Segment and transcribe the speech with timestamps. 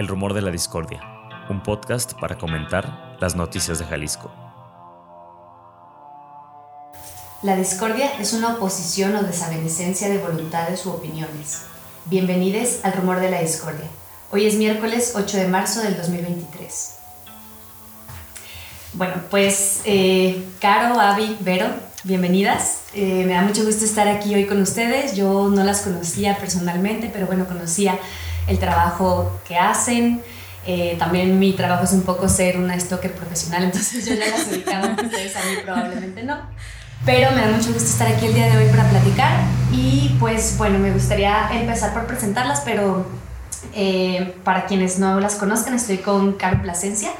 [0.00, 1.02] El Rumor de la Discordia,
[1.50, 4.32] un podcast para comentar las noticias de Jalisco.
[7.42, 11.64] La discordia es una oposición o desavenencia de voluntades u opiniones.
[12.06, 13.84] Bienvenidos al Rumor de la Discordia.
[14.30, 16.96] Hoy es miércoles 8 de marzo del 2023.
[18.94, 21.66] Bueno, pues eh, Caro, Avi, Vero,
[22.04, 22.84] bienvenidas.
[22.94, 25.14] Eh, me da mucho gusto estar aquí hoy con ustedes.
[25.14, 27.98] Yo no las conocía personalmente, pero bueno, conocía
[28.46, 30.22] el trabajo que hacen.
[30.66, 34.46] Eh, también mi trabajo es un poco ser una stalker profesional, entonces yo ya las
[34.48, 36.38] ubicaba, ustedes a mí probablemente no.
[37.06, 39.40] Pero me da mucho gusto estar aquí el día de hoy para platicar
[39.72, 43.06] y pues bueno, me gustaría empezar por presentarlas, pero
[44.44, 47.10] para quienes no las conozcan, estoy con Caro Plasencia.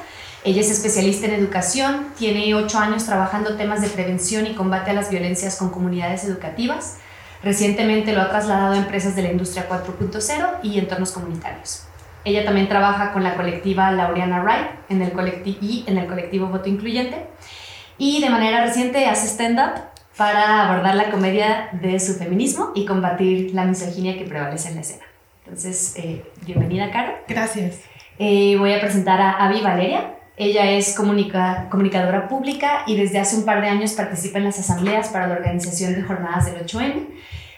[0.43, 4.93] Ella es especialista en educación, tiene ocho años trabajando temas de prevención y combate a
[4.93, 6.97] las violencias con comunidades educativas.
[7.43, 11.83] Recientemente lo ha trasladado a empresas de la industria 4.0 y entornos comunitarios.
[12.23, 15.11] Ella también trabaja con la colectiva Laureana Wright en el
[15.61, 17.25] y en el colectivo Voto Incluyente.
[17.97, 19.81] Y de manera reciente hace stand-up
[20.17, 24.81] para abordar la comedia de su feminismo y combatir la misoginia que prevalece en la
[24.81, 25.05] escena.
[25.43, 27.13] Entonces, eh, bienvenida, Caro.
[27.27, 27.79] Gracias.
[28.19, 30.15] Eh, voy a presentar a Avi Valeria.
[30.41, 35.09] Ella es comunicadora pública y desde hace un par de años participa en las asambleas
[35.09, 37.09] para la organización de jornadas del 8M.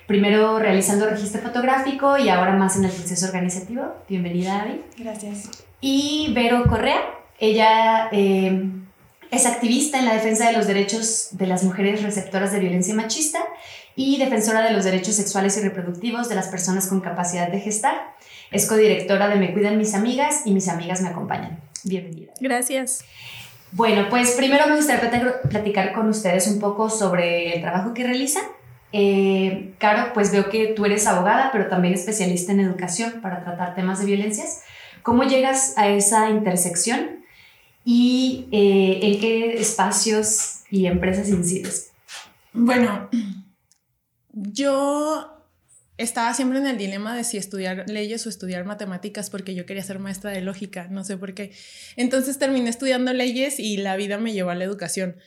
[0.06, 3.84] Primero realizando registro fotográfico y ahora más en el proceso organizativo.
[4.09, 4.81] Bienvenida, Avi.
[4.98, 5.50] Gracias.
[5.80, 7.00] Y Vero Correa.
[7.40, 8.70] Ella eh,
[9.31, 13.40] es activista en la defensa de los derechos de las mujeres receptoras de violencia machista
[13.95, 18.14] y defensora de los derechos sexuales y reproductivos de las personas con capacidad de gestar.
[18.52, 21.62] Es codirectora de Me Cuidan Mis Amigas y Mis Amigas Me Acompañan.
[21.84, 22.34] Bienvenida.
[22.39, 23.03] Gracias.
[23.72, 28.44] Bueno, pues primero me gustaría platicar con ustedes un poco sobre el trabajo que realizan.
[28.92, 33.74] Eh, Caro, pues veo que tú eres abogada, pero también especialista en educación para tratar
[33.74, 34.62] temas de violencias.
[35.02, 37.24] ¿Cómo llegas a esa intersección
[37.84, 41.91] y eh, en qué espacios y empresas incides?
[42.53, 43.09] Bueno,
[44.31, 45.32] yo
[45.98, 49.84] estaba siempre en el dilema de si estudiar leyes o estudiar matemáticas porque yo quería
[49.84, 51.52] ser maestra de lógica, no sé por qué.
[51.96, 55.18] Entonces terminé estudiando leyes y la vida me llevó a la educación.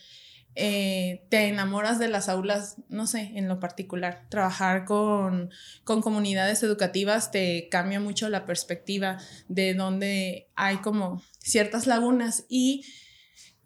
[0.59, 4.25] Eh, te enamoras de las aulas, no sé, en lo particular.
[4.29, 5.51] Trabajar con,
[5.83, 12.83] con comunidades educativas te cambia mucho la perspectiva de donde hay como ciertas lagunas y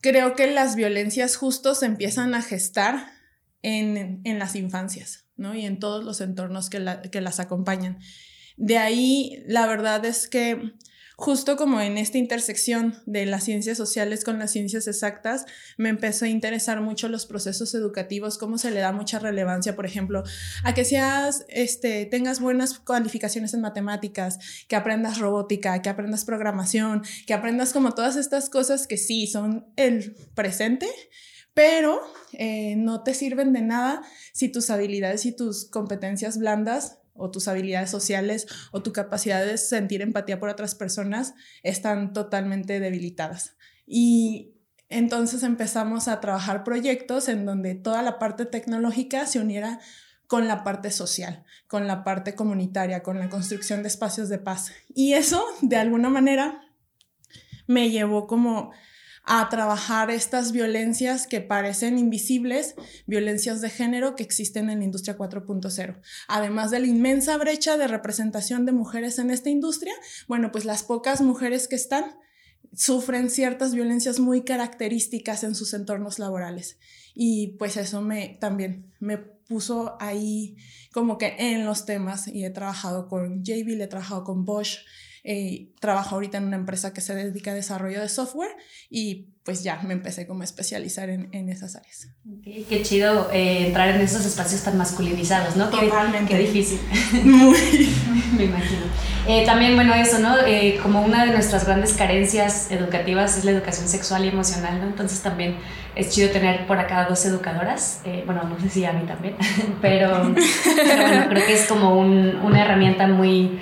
[0.02, 3.08] creo que las violencias justos empiezan a gestar
[3.62, 5.26] en, en las infancias.
[5.56, 8.00] Y en todos los entornos que, las acompañan.
[8.57, 10.74] De ahí, la verdad es que
[11.16, 15.46] justo como en esta intersección de las ciencias sociales con las ciencias exactas,
[15.78, 19.85] me empezó a interesar mucho los procesos educativos, cómo se le da mucha relevancia, por
[19.85, 20.24] ejemplo,
[20.63, 27.03] a que seas, este, tengas buenas cualificaciones en matemáticas, que aprendas robótica, que aprendas programación,
[27.28, 30.88] que aprendas como todas estas cosas que sí son el presente,
[31.54, 32.02] pero
[32.34, 34.02] eh, no te sirven de nada
[34.34, 39.58] si tus habilidades y tus competencias blandas o tus habilidades sociales o tu capacidad de
[39.58, 43.56] sentir empatía por otras personas están totalmente debilitadas.
[43.86, 44.54] Y
[44.90, 49.80] entonces empezamos a trabajar proyectos en donde toda la parte tecnológica se uniera
[50.28, 54.72] con la parte social, con la parte comunitaria, con la construcción de espacios de paz.
[54.94, 56.62] Y eso, de alguna manera,
[57.68, 58.72] me llevó como
[59.34, 62.75] a trabajar estas violencias que parecen invisibles,
[63.08, 66.02] violencias de género que existen en la industria 4.0.
[66.28, 69.94] Además de la inmensa brecha de representación de mujeres en esta industria,
[70.28, 72.18] bueno, pues las pocas mujeres que están
[72.75, 76.78] sufren ciertas violencias muy características en sus entornos laborales.
[77.16, 80.58] Y pues eso me también me puso ahí
[80.91, 84.80] como que en los temas y he trabajado con JB, he trabajado con Bosch,
[85.24, 88.52] eh, trabajo ahorita en una empresa que se dedica a desarrollo de software
[88.90, 92.09] y pues ya me empecé como a especializar en, en esas áreas.
[92.44, 95.70] qué chido eh, entrar en esos espacios tan masculinizados, ¿no?
[95.70, 96.35] Totalmente.
[96.35, 96.79] Qué, difícil.
[97.23, 97.90] Muy.
[98.38, 98.82] me imagino.
[99.28, 100.38] Eh, también, bueno, eso, ¿no?
[100.46, 104.88] Eh, como una de nuestras grandes carencias educativas es la educación sexual y emocional, ¿no?
[104.88, 105.58] Entonces también
[105.96, 109.35] es chido tener por acá dos educadoras, bueno, no sé si a mí también,
[109.82, 113.59] pero, pero bueno, creo que es como un, una herramienta muy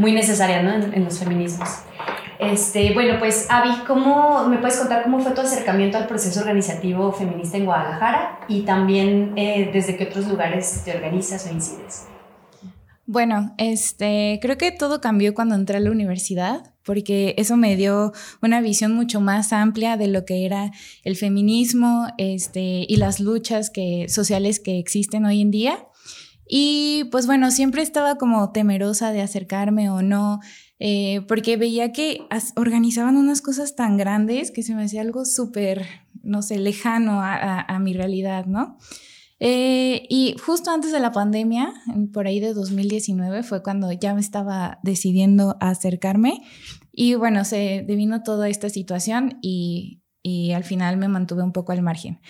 [0.00, 1.68] muy necesaria en, los feminismos.
[2.38, 7.12] Este, bueno, pues Avi, ¿cómo me puedes contar cómo fue tu acercamiento al proceso organizativo
[7.12, 12.06] feminista en Guadalajara y también eh, desde qué otros lugares te organizas o incides?
[13.04, 18.12] Bueno, este, creo que todo cambió cuando entré a la universidad, porque eso me dio
[18.40, 20.70] una visión mucho más amplia de lo que era
[21.02, 25.89] el feminismo este, y las luchas que, sociales que existen hoy en día.
[26.52, 30.40] Y pues bueno, siempre estaba como temerosa de acercarme o no
[30.80, 32.26] eh, porque veía que
[32.56, 35.86] organizaban unas cosas tan grandes que se me hacía algo súper,
[36.24, 38.78] no sé, lejano a, mi realidad, ¿no?
[39.38, 41.72] Eh, y justo antes de la pandemia,
[42.12, 46.42] por ahí de 2019, fue cuando ya me estaba decidiendo a acercarme.
[46.92, 51.70] Y bueno, se devino toda esta situación y, y al final me mantuve un poco
[51.72, 52.20] al margen.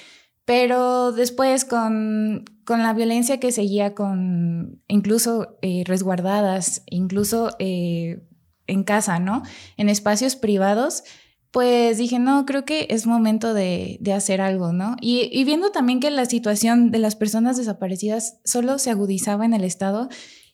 [0.51, 8.27] Pero después con, con la violencia que seguía con incluso eh, resguardadas, incluso eh,
[8.67, 9.45] en casa, ¿no?
[9.77, 11.05] En espacios privados,
[11.53, 14.97] pues dije, no, creo que es momento de, de hacer algo, ¿no?
[15.01, 19.55] Y, y, viendo también que la situación de las personas desaparecidas solo se agudizaba en
[19.55, 20.09] el Estado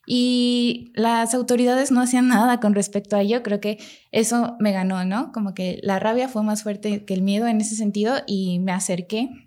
[0.07, 3.79] y las autoridades no hacían nada con respecto a ello, creo que
[4.13, 5.33] eso me ganó, ¿no?
[5.33, 8.73] Como que la rabia fue más fuerte que el miedo en ese sentido y me
[8.73, 9.46] acerqué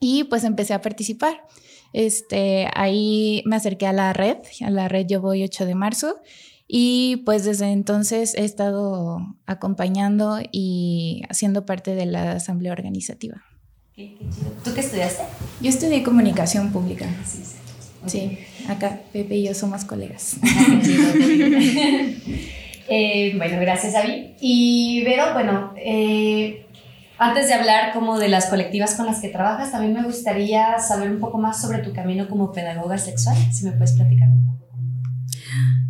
[0.00, 1.42] y pues empecé a participar.
[1.92, 6.16] Este, ahí me acerqué a la red, a la red Yo Voy 8 de marzo
[6.66, 13.42] y pues desde entonces he estado acompañando y haciendo parte de la asamblea organizativa.
[14.64, 15.22] ¿Tú qué estudiaste?
[15.60, 17.06] Yo estudié comunicación pública.
[17.26, 17.42] Sí,
[18.06, 18.38] sí.
[18.68, 20.36] acá Pepe y yo somos colegas.
[22.88, 24.34] eh, bueno, gracias, Avi.
[24.40, 26.67] Y Vero, bueno, eh,
[27.18, 31.10] antes de hablar como de las colectivas con las que trabajas, también me gustaría saber
[31.10, 34.58] un poco más sobre tu camino como pedagoga sexual, si me puedes platicar un poco.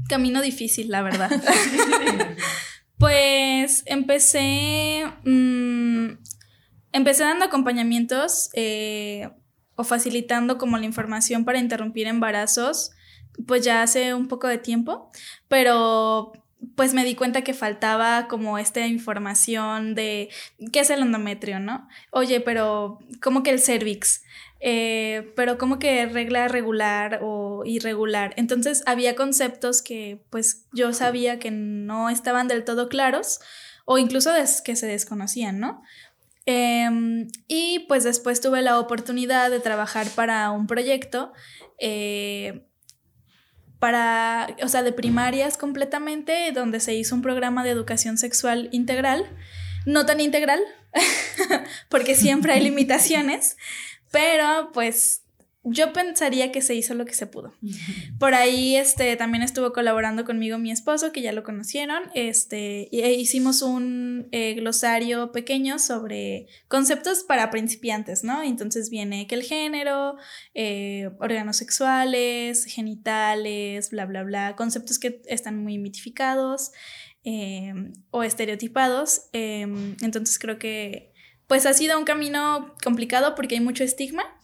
[0.09, 1.31] Camino difícil, la verdad.
[2.99, 6.09] pues empecé, mm,
[6.93, 9.29] empecé dando acompañamientos eh,
[9.77, 12.93] o facilitando como la información para interrumpir embarazos,
[13.47, 15.11] pues ya hace un poco de tiempo,
[15.47, 16.33] pero
[16.75, 20.29] pues me di cuenta que faltaba como esta información de
[20.73, 21.89] qué es el endometrio, ¿no?
[22.11, 24.23] Oye, pero ¿cómo que el cervix?
[24.61, 28.35] Eh, pero como que regla regular o irregular.
[28.37, 33.41] Entonces había conceptos que pues yo sabía que no estaban del todo claros
[33.85, 34.33] o incluso
[34.65, 35.83] que se desconocían, ¿no?
[36.45, 41.33] Em, y pues después tuve la oportunidad de trabajar para un proyecto
[41.79, 42.68] eh,
[43.79, 49.25] para, o sea, de primarias completamente, donde se hizo un programa de educación sexual integral,
[49.87, 50.61] no tan integral,
[51.89, 53.57] porque siempre hay limitaciones,
[54.11, 55.23] pero pues
[55.71, 57.53] yo pensaría que se hizo lo que se pudo.
[58.19, 63.13] Por ahí este, también estuvo colaborando conmigo mi esposo, que ya lo conocieron, este, e
[63.13, 68.43] hicimos un eh, glosario pequeño sobre conceptos para principiantes, ¿no?
[68.43, 70.17] Entonces viene que el género,
[70.55, 76.73] eh, órganos sexuales, genitales, bla, bla, bla, conceptos que están muy mitificados
[77.25, 79.23] em, o estereotipados.
[79.33, 81.13] Em, entonces creo que
[81.47, 84.38] pues ha sido un camino complicado porque hay mucho estigma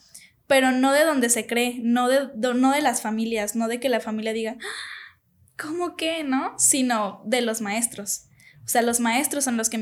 [0.46, 3.88] pero no de donde se cree, no de, no de las familias, no de que
[3.88, 5.20] la familia diga, ah,
[5.58, 6.54] ¿cómo que no?
[6.58, 8.26] Sino de los maestros.
[8.64, 9.78] O sea, los maestros son los que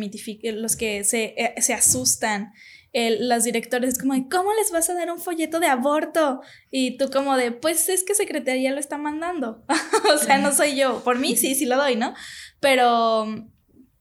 [0.52, 2.52] los que se, eh, se asustan.
[2.92, 6.42] los directores es como de, ¿cómo les vas a dar un folleto de aborto?
[6.70, 9.64] Y tú como de, pues es que Secretaría lo está mandando.
[10.14, 11.02] o sea, no soy yo.
[11.04, 12.14] Por mí sí, sí lo doy, ¿no?
[12.60, 13.48] Pero,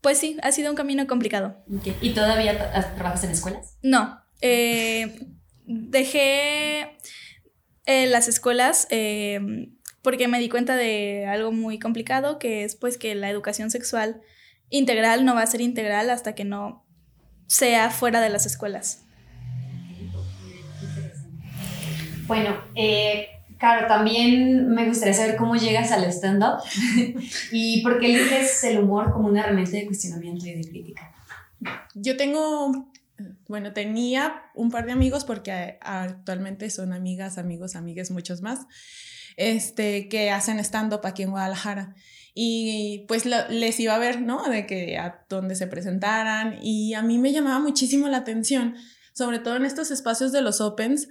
[0.02, 1.64] pues sí, ha sido un camino complicado.
[2.02, 2.58] ¿Y todavía
[2.96, 3.78] trabajas en escuelas?
[3.84, 4.20] No.
[4.42, 5.31] Eh,
[5.72, 6.98] dejé
[7.86, 12.98] eh, las escuelas em, porque me di cuenta de algo muy complicado, que es pues
[12.98, 14.22] que la educación sexual
[14.70, 16.86] integral no va a ser integral hasta que no
[17.48, 19.04] sea fuera de las escuelas.
[22.26, 26.64] Bueno, eh, claro, también me gustaría saber cómo llegas al stand-up
[27.52, 31.12] y por qué eliges el humor como una herramienta de cuestionamiento y de crítica.
[31.94, 32.91] Yo tengo
[33.48, 38.60] bueno, tenía un par de amigos porque actualmente son amigas, amigos, amigues, muchos más,
[39.38, 41.96] este, que hacen stand-up aquí en Guadalajara.
[42.34, 44.48] Y pues les iba a ver, ¿no?
[44.48, 46.60] De que a donde se presentaran.
[46.62, 48.76] Y a mí me llamaba muchísimo la atención,
[49.14, 51.10] sobre todo en estos espacios de los opens,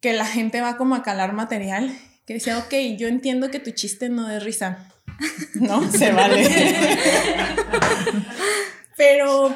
[0.00, 1.90] que la gente va como a calar material,
[2.26, 4.90] que decía, ok, yo entiendo que tu chiste no de risa.
[5.54, 6.44] No, se vale.
[8.96, 9.54] Pero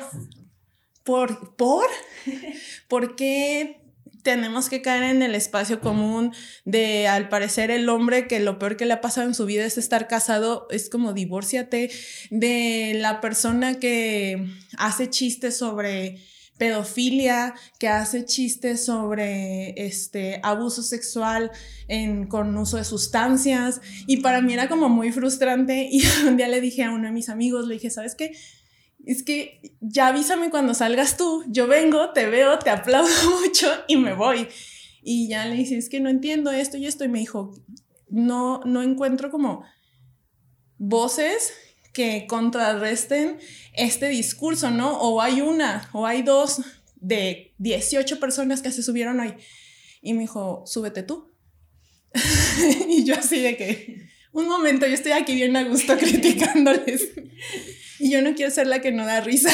[1.08, 1.56] ¿Por?
[1.56, 1.86] ¿Por?
[2.88, 3.80] ¿Por qué
[4.22, 6.34] tenemos que caer en el espacio común
[6.66, 9.64] de, al parecer, el hombre que lo peor que le ha pasado en su vida
[9.64, 11.90] es estar casado, es como divórciate,
[12.28, 16.18] de la persona que hace chistes sobre
[16.58, 21.50] pedofilia, que hace chistes sobre este abuso sexual
[21.86, 26.48] en, con uso de sustancias y para mí era como muy frustrante y un día
[26.48, 28.36] le dije a uno de mis amigos, le dije, ¿sabes qué?
[29.08, 33.08] Es que ya avísame cuando salgas tú, yo vengo, te veo, te aplaudo
[33.40, 34.48] mucho y me voy.
[35.02, 37.06] Y ya le dije, es que no entiendo esto y esto.
[37.06, 37.54] Y me dijo,
[38.10, 39.64] no, no encuentro como
[40.76, 41.54] voces
[41.94, 43.38] que contrarresten
[43.72, 45.00] este discurso, ¿no?
[45.00, 46.60] O hay una, o hay dos
[46.96, 49.32] de 18 personas que se subieron hoy.
[50.02, 51.32] Y me dijo, súbete tú.
[52.90, 57.08] y yo así de que, un momento, yo estoy aquí bien a gusto criticándoles.
[58.00, 59.50] y yo no quiero ser la que no da risa.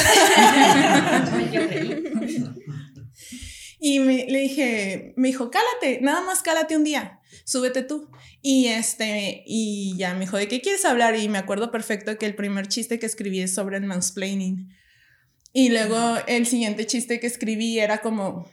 [3.79, 8.09] y me, le dije, me dijo, cálate, nada más cálate un día, súbete tú.
[8.41, 11.15] Y este, y ya me dijo, ¿de qué quieres hablar?
[11.15, 14.69] Y me acuerdo perfecto que el primer chiste que escribí es sobre el mansplaining.
[15.51, 18.47] Y luego el siguiente chiste que escribí era como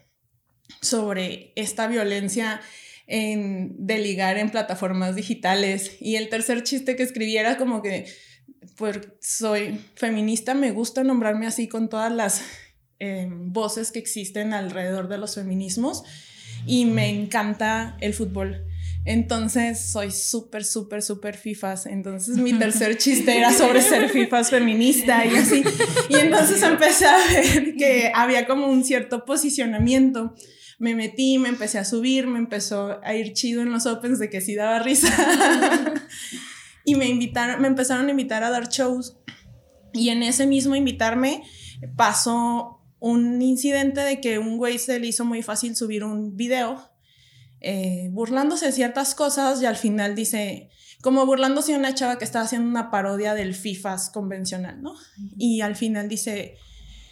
[0.81, 2.61] sobre esta violencia
[3.07, 5.97] en, de ligar en plataformas digitales.
[6.01, 8.07] Y el tercer chiste que escribí era como que,
[8.76, 12.42] pues soy feminista, me gusta nombrarme así con todas las
[12.99, 16.04] eh, voces que existen alrededor de los feminismos
[16.66, 18.64] y me encanta el fútbol.
[19.04, 21.87] Entonces soy súper, súper, súper FIFAs.
[21.87, 25.64] Entonces mi tercer chiste era sobre ser FIFAs feminista y así.
[26.09, 30.35] Y entonces empecé a ver que había como un cierto posicionamiento.
[30.78, 34.31] Me metí, me empecé a subir, me empezó a ir chido en los opens de
[34.31, 35.09] que sí daba risa.
[36.85, 39.17] Y me invitaron, me empezaron a invitar a dar shows.
[39.93, 41.43] Y en ese mismo invitarme
[41.97, 46.93] pasó un incidente de que un güey se le hizo muy fácil subir un video
[47.61, 50.71] eh, burlándose de ciertas cosas y al final dice,
[51.01, 54.95] como burlándose de una chava que estaba haciendo una parodia del FIFAs convencional, ¿no?
[55.37, 56.57] Y al final dice,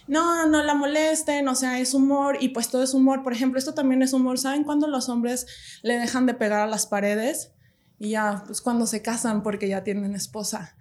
[0.07, 3.23] no, no la molesten, o sea, es humor y pues todo es humor.
[3.23, 4.37] Por ejemplo, esto también es humor.
[4.39, 5.45] ¿Saben cuando los hombres
[5.83, 7.53] le dejan de pegar a las paredes?
[8.01, 10.75] Y ya, pues cuando se casan porque ya tienen esposa.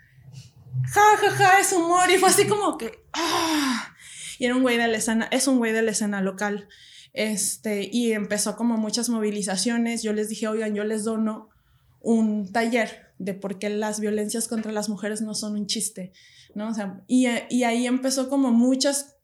[0.84, 2.10] Ja, ja, ja, es humor.
[2.10, 3.94] Y fue así como que, ah.
[4.38, 6.66] Y era un güey de la escena, es un güey de la escena local.
[7.12, 10.02] Este, y empezó como muchas movilizaciones.
[10.02, 11.50] Yo les dije, oigan, yo les dono
[12.00, 16.14] un taller de por qué las violencias contra las mujeres no son un chiste,
[16.54, 16.70] ¿no?
[16.70, 19.18] O sea, y, y ahí empezó como muchas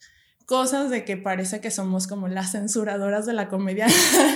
[0.46, 3.86] cosas de que parece que somos como las censuradoras de la comedia.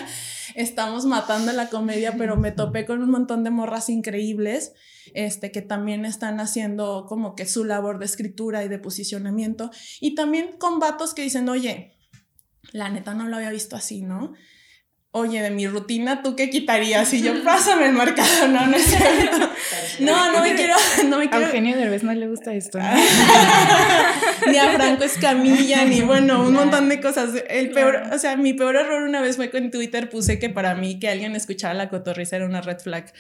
[0.57, 4.73] Estamos matando la comedia, pero me topé con un montón de morras increíbles,
[5.15, 9.71] este, que también están haciendo como que su labor de escritura y de posicionamiento.
[10.01, 11.97] Y también con vatos que dicen, oye,
[12.73, 14.33] la neta no lo había visto así, ¿no?
[15.13, 17.13] Oye, de mi rutina, ¿tú qué quitarías?
[17.13, 19.51] Y yo, pásame el marcador, no, no es cierto.
[19.99, 20.75] No, no me quiero,
[21.07, 21.45] no me quiero.
[21.45, 22.89] A Eugenio Derbez no le gusta esto, ¿no?
[24.51, 27.31] ni a Franco Escamilla, ni bueno, un montón de cosas.
[27.49, 30.49] El peor, o sea, mi peor error una vez fue que en Twitter puse que
[30.49, 33.13] para mí que alguien escuchara la cotorriza era una red flag.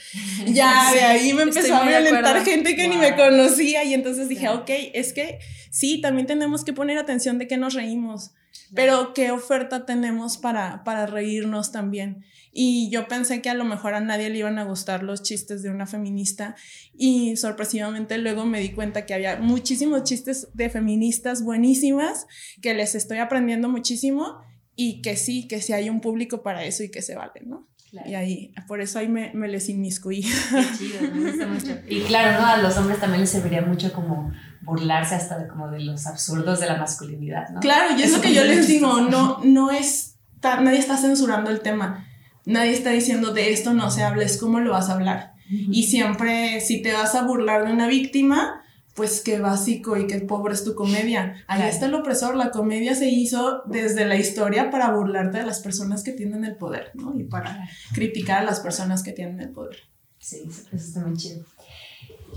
[0.46, 4.48] Ya, de ahí me empezó a violentar gente que ni me conocía y entonces dije,
[4.48, 5.38] ok, es que
[5.70, 8.32] sí, también tenemos que poner atención de que nos reímos
[8.74, 12.24] pero qué oferta tenemos para, para reírnos también.
[12.52, 15.62] Y yo pensé que a lo mejor a nadie le iban a gustar los chistes
[15.62, 16.56] de una feminista
[16.96, 22.26] y sorpresivamente luego me di cuenta que había muchísimos chistes de feministas buenísimas
[22.60, 24.38] que les estoy aprendiendo muchísimo
[24.74, 27.68] y que sí, que sí hay un público para eso y que se vale, ¿no?
[28.06, 30.22] Y ahí, por eso ahí me, me les inmiscuí.
[30.22, 31.78] Qué chido, me gusta mucho.
[31.88, 32.46] Y claro, ¿no?
[32.46, 36.60] A los hombres también les serviría mucho como burlarse hasta de, como de los absurdos
[36.60, 37.60] de la masculinidad, ¿no?
[37.60, 41.60] Claro, y es lo que yo les digo, no, no es, nadie está censurando el
[41.60, 42.06] tema,
[42.44, 45.34] nadie está diciendo de esto no se habla, es cómo lo vas a hablar.
[45.52, 48.62] Y siempre, si te vas a burlar de una víctima,
[48.94, 51.42] pues qué básico y qué pobre es tu comedia.
[51.48, 55.60] Ahí está el opresor, la comedia se hizo desde la historia para burlarte de las
[55.60, 57.18] personas que tienen el poder, ¿no?
[57.18, 59.76] Y para criticar a las personas que tienen el poder.
[60.18, 61.44] Sí, eso está muy chido.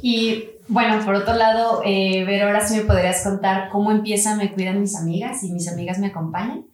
[0.05, 4.81] Y bueno, por otro lado, eh, ahora sí me podrías contar cómo empieza Me Cuidan
[4.81, 6.65] Mis Amigas y mis amigas me acompañan.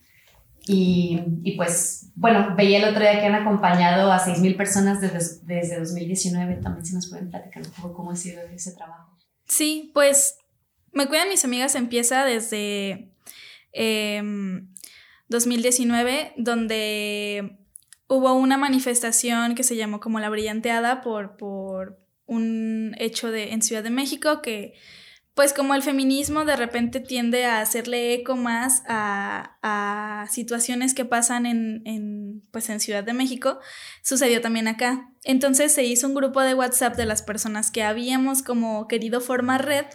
[0.66, 5.20] Y, y pues, bueno, veía el otro día que han acompañado a 6.000 personas desde,
[5.44, 6.56] desde 2019.
[6.56, 9.16] También si nos pueden platicar un poco cómo ha sido ese trabajo.
[9.46, 10.40] Sí, pues
[10.92, 13.12] Me Cuidan Mis Amigas empieza desde
[15.28, 17.60] 2019, em, donde
[18.08, 23.62] hubo una manifestación que se llamó como La Brillanteada por, por un hecho de, en
[23.62, 24.76] Ciudad de México que
[25.34, 31.06] pues como el feminismo de repente tiende a hacerle eco más a, a situaciones que
[31.06, 33.60] pasan en, en, pues en Ciudad de México,
[34.04, 35.14] sucedió también acá.
[35.24, 39.66] Entonces se hizo un grupo de WhatsApp de las personas que habíamos como querido formar
[39.66, 39.86] red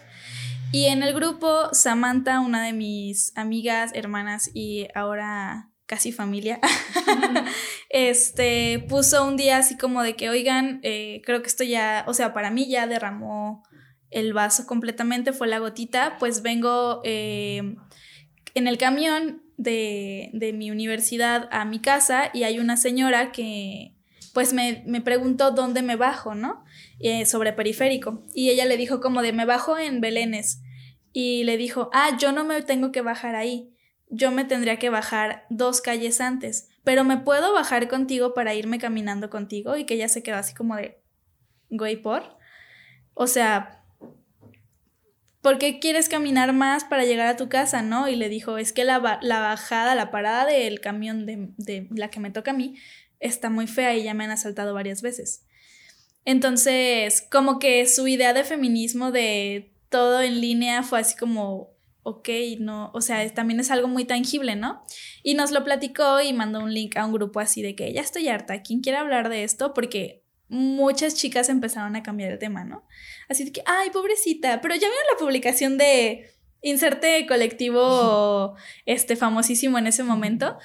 [0.71, 6.59] y en el grupo Samantha, una de mis amigas, hermanas y ahora casi familia,
[7.89, 12.13] este, puso un día así como de que, oigan, eh, creo que esto ya, o
[12.13, 13.63] sea, para mí ya derramó
[14.09, 17.75] el vaso completamente, fue la gotita, pues vengo eh,
[18.53, 23.95] en el camión de, de, mi universidad a mi casa y hay una señora que,
[24.35, 26.65] pues me, me preguntó dónde me bajo, ¿no?
[26.99, 28.23] Eh, sobre periférico.
[28.33, 30.61] Y ella le dijo como de me bajo en Belénes.
[31.13, 33.74] Y le dijo, ah, yo no me tengo que bajar ahí.
[34.15, 36.69] Yo me tendría que bajar dos calles antes.
[36.83, 39.75] Pero me puedo bajar contigo para irme caminando contigo.
[39.75, 41.01] Y que ella se quedó así como de,
[41.69, 42.37] güey, por.
[43.13, 43.83] O sea,
[45.41, 48.07] ¿por qué quieres caminar más para llegar a tu casa, no?
[48.07, 52.09] Y le dijo, es que la, la bajada, la parada del camión de, de, la
[52.09, 52.75] que me toca a mí
[53.19, 55.45] está muy fea y ya me han asaltado varias veces.
[56.25, 61.74] Entonces, como que su idea de feminismo de todo en línea fue así como,
[62.07, 64.83] ok, no, o sea, también es algo muy tangible, ¿no?
[65.23, 68.01] Y nos lo platicó y mandó un link a un grupo así de que ya
[68.01, 69.73] estoy harta, ¿quién quiere hablar de esto?
[69.73, 72.85] Porque muchas chicas empezaron a cambiar el tema, ¿no?
[73.27, 76.29] Así de que, ay, pobrecita, pero ya vieron la publicación de
[76.65, 78.55] inserte colectivo
[78.85, 80.57] este famosísimo en ese momento.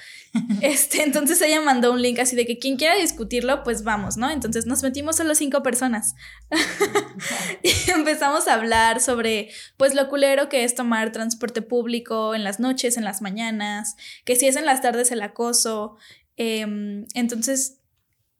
[0.61, 4.29] Este, entonces ella mandó un link así de que quien quiera discutirlo, pues vamos, ¿no?
[4.29, 6.15] Entonces nos metimos solo cinco personas.
[7.63, 12.59] y empezamos a hablar sobre pues lo culero que es tomar transporte público en las
[12.59, 15.97] noches, en las mañanas, que si es en las tardes el acoso.
[16.35, 17.77] Em, entonces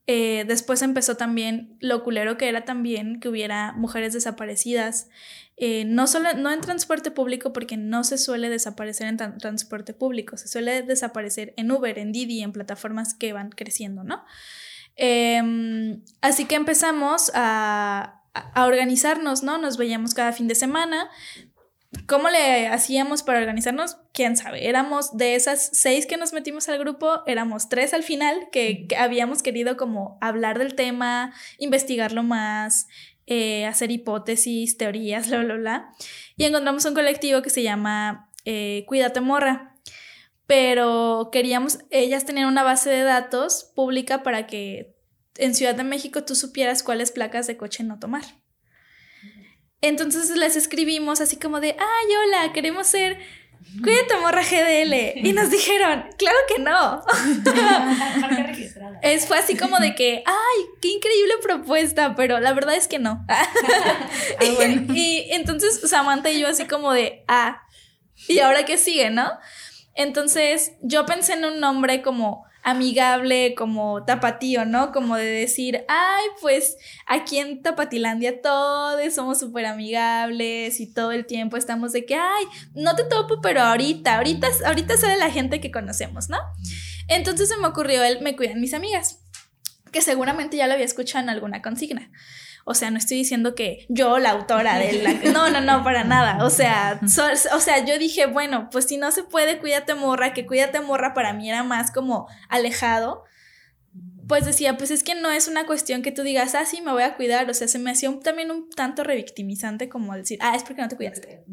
[0.08, 5.08] eh, después empezó también lo culero que era también que hubiera mujeres desaparecidas,
[5.64, 10.36] eh, no, solo, no en transporte público porque no se suele desaparecer en transporte público,
[10.36, 14.24] se suele desaparecer en Uber, en Didi, en plataformas que van creciendo, ¿no?
[14.96, 19.56] Em, así que empezamos a, a organizarnos, ¿no?
[19.56, 21.08] Nos veíamos cada fin de semana,
[22.06, 23.98] ¿Cómo le hacíamos para organizarnos?
[24.14, 24.66] Quién sabe.
[24.66, 29.42] Éramos de esas seis que nos metimos al grupo, éramos tres al final que, habíamos
[29.42, 32.88] querido como hablar del tema, investigarlo más,
[33.26, 35.94] eh, hacer hipótesis, teorías, bla, bla, bla.
[36.36, 39.76] Y encontramos un colectivo que se llama eh, Cuídate Morra.
[40.46, 44.96] Pero queríamos ellas tener una base de datos pública para que
[45.36, 48.22] en Ciudad de México tú supieras cuáles placas de coche no tomar.
[49.80, 53.18] Entonces les escribimos así como de, ay, hola, queremos ser
[53.82, 55.26] Cuídate, morra GDL.
[55.26, 57.02] Y nos dijeron, claro que no.
[59.02, 62.98] es, fue así como de que, ay, qué increíble propuesta, pero la verdad es que
[62.98, 63.24] no.
[63.28, 63.48] Ah,
[64.40, 67.62] y, y, entonces Samantha y yo así como de, ah,
[68.28, 69.30] ¿y ahora qué sigue, no?
[69.94, 74.92] Entonces yo pensé en un nombre como amigable, como tapatío, ¿no?
[74.92, 81.26] Como de decir, ay, pues aquí en Tapatilandia todos somos súper amigables y todo el
[81.26, 82.44] tiempo estamos de que, ay,
[82.74, 86.38] no te topo, pero ahorita, ahorita, ahorita sale la gente que conocemos, ¿no?
[87.08, 89.20] Entonces se me ocurrió el me cuidan mis amigas,
[89.90, 92.10] que seguramente ya lo había escuchado en alguna consigna.
[92.64, 95.12] O sea, no estoy diciendo que yo, la autora de la...
[95.32, 96.44] No, no, no, para nada.
[96.44, 97.00] O sea,
[97.52, 101.14] o sea, yo dije, bueno, pues si no se puede, cuídate morra, que cuídate morra
[101.14, 103.24] para mí era más como alejado.
[104.28, 106.92] Pues decía, pues es que no es una cuestión que tú digas, ah, sí, me
[106.92, 107.50] voy a cuidar.
[107.50, 110.88] O sea, se me hacía también un tanto revictimizante como decir, ah, es porque no
[110.88, 111.44] te cuidaste.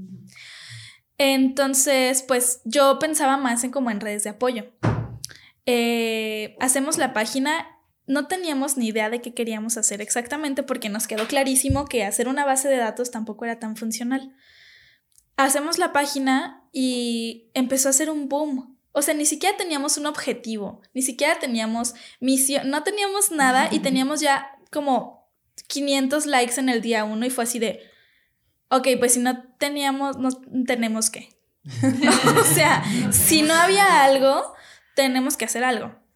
[1.17, 4.65] Entonces, pues yo pensaba más en como en redes de apoyo.
[5.65, 7.78] Eh, hacemos la página
[8.09, 12.27] no teníamos ni idea de qué queríamos hacer exactamente porque nos quedó clarísimo que hacer
[12.27, 14.35] una base de datos tampoco era tan funcional.
[15.37, 18.79] Hacemos la página y empezó a ser un boom.
[18.93, 23.77] O sea, ni siquiera teníamos un objetivo, ni siquiera teníamos misión, no teníamos nada y
[23.77, 25.29] teníamos ya como
[25.67, 27.83] 500 likes en el día uno y fue así de,
[28.69, 30.29] ok, pues si no teníamos, no
[30.65, 31.29] tenemos que.
[31.63, 34.55] o sea, si no había algo,
[34.95, 36.08] tenemos que hacer algo.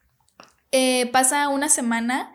[0.76, 2.34] Eh, pasa una semana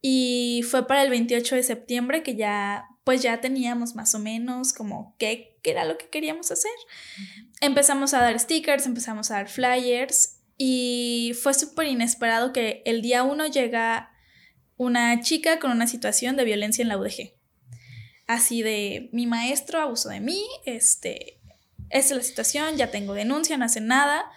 [0.00, 4.72] y fue para el 28 de septiembre que ya, pues ya teníamos más o menos
[4.72, 6.70] como qué, era lo que queríamos hacer.
[7.60, 13.24] Empezamos a dar stickers, empezamos a dar flyers y fue súper inesperado que el día
[13.24, 14.12] uno llega
[14.76, 17.32] una chica con una situación de violencia en la UDG.
[18.28, 21.40] Así de, mi maestro abusó de mí, este,
[21.88, 24.30] esta es la situación, ya tengo denuncia, no hace nada.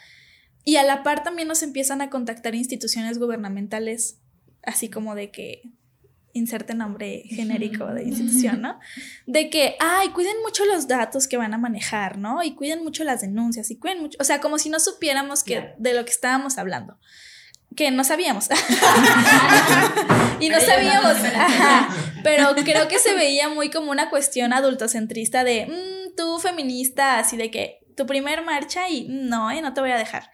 [0.63, 4.19] Y a la par también nos empiezan a contactar instituciones gubernamentales,
[4.63, 5.62] así como de que
[6.34, 8.80] inserte nombre genérico de institución, ¿no?
[9.28, 12.43] De que, ay, cuiden mucho los datos que van a manejar, ¿no?
[12.43, 15.73] Y cuiden mucho las denuncias y cuiden mucho, o sea, como si no supiéramos que,
[15.78, 16.97] de lo que estábamos hablando.
[17.76, 18.49] Que no sabíamos.
[20.39, 21.17] y no sabíamos.
[22.23, 27.36] Pero creo que se veía muy como una cuestión adultocentrista de, mm, tú feminista, así
[27.36, 30.29] de que tu primer marcha y no, eh, no te voy a dejar.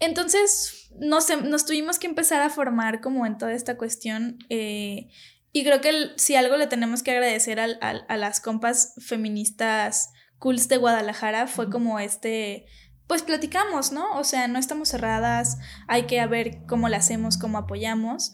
[0.00, 4.38] Entonces, nos, nos tuvimos que empezar a formar como en toda esta cuestión.
[4.48, 5.08] Eh,
[5.52, 10.78] y creo que si algo le tenemos que agradecer a las compas feministas cools de
[10.78, 12.66] Guadalajara fue como este,
[13.06, 14.18] pues platicamos, ¿no?
[14.18, 18.32] O sea, no estamos cerradas, hay que ver cómo la hacemos, cómo apoyamos.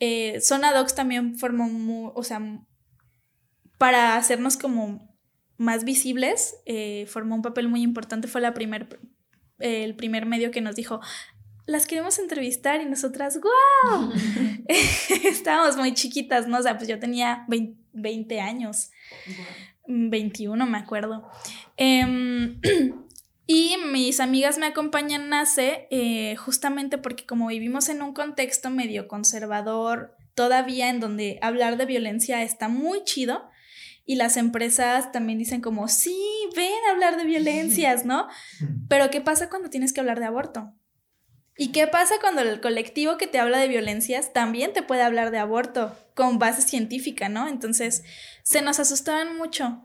[0.00, 2.40] Eh, Zona Docs también formó, o sea,
[3.78, 5.11] para hacernos como
[5.62, 9.00] más visibles, eh, formó un papel muy importante, fue la primer,
[9.60, 11.00] el primer medio que nos dijo,
[11.66, 14.12] las queremos entrevistar y nosotras, ¡guau!
[15.24, 16.58] Estábamos muy chiquitas, ¿no?
[16.58, 18.90] O sea, pues yo tenía 20, años,
[19.86, 21.28] 21 me acuerdo.
[21.76, 22.60] Em,
[23.46, 29.06] y mis amigas me acompañan nace eh, justamente porque como vivimos en un contexto medio
[29.06, 33.48] conservador, todavía en donde hablar de violencia está muy chido,
[34.04, 36.18] y las empresas también dicen como, sí,
[36.56, 38.28] ven a hablar de violencias, ¿no?
[38.88, 40.74] Pero ¿qué pasa cuando tienes que hablar de aborto?
[41.56, 45.30] ¿Y qué pasa cuando el colectivo que te habla de violencias también te puede hablar
[45.30, 47.48] de aborto con base científica, ¿no?
[47.48, 48.02] Entonces,
[48.42, 49.84] se nos asustaban mucho.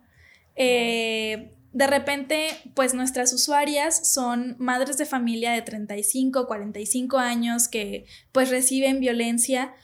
[0.56, 8.06] Eh, de repente, pues nuestras usuarias son madres de familia de 35, 45 años que
[8.32, 9.76] pues reciben violencia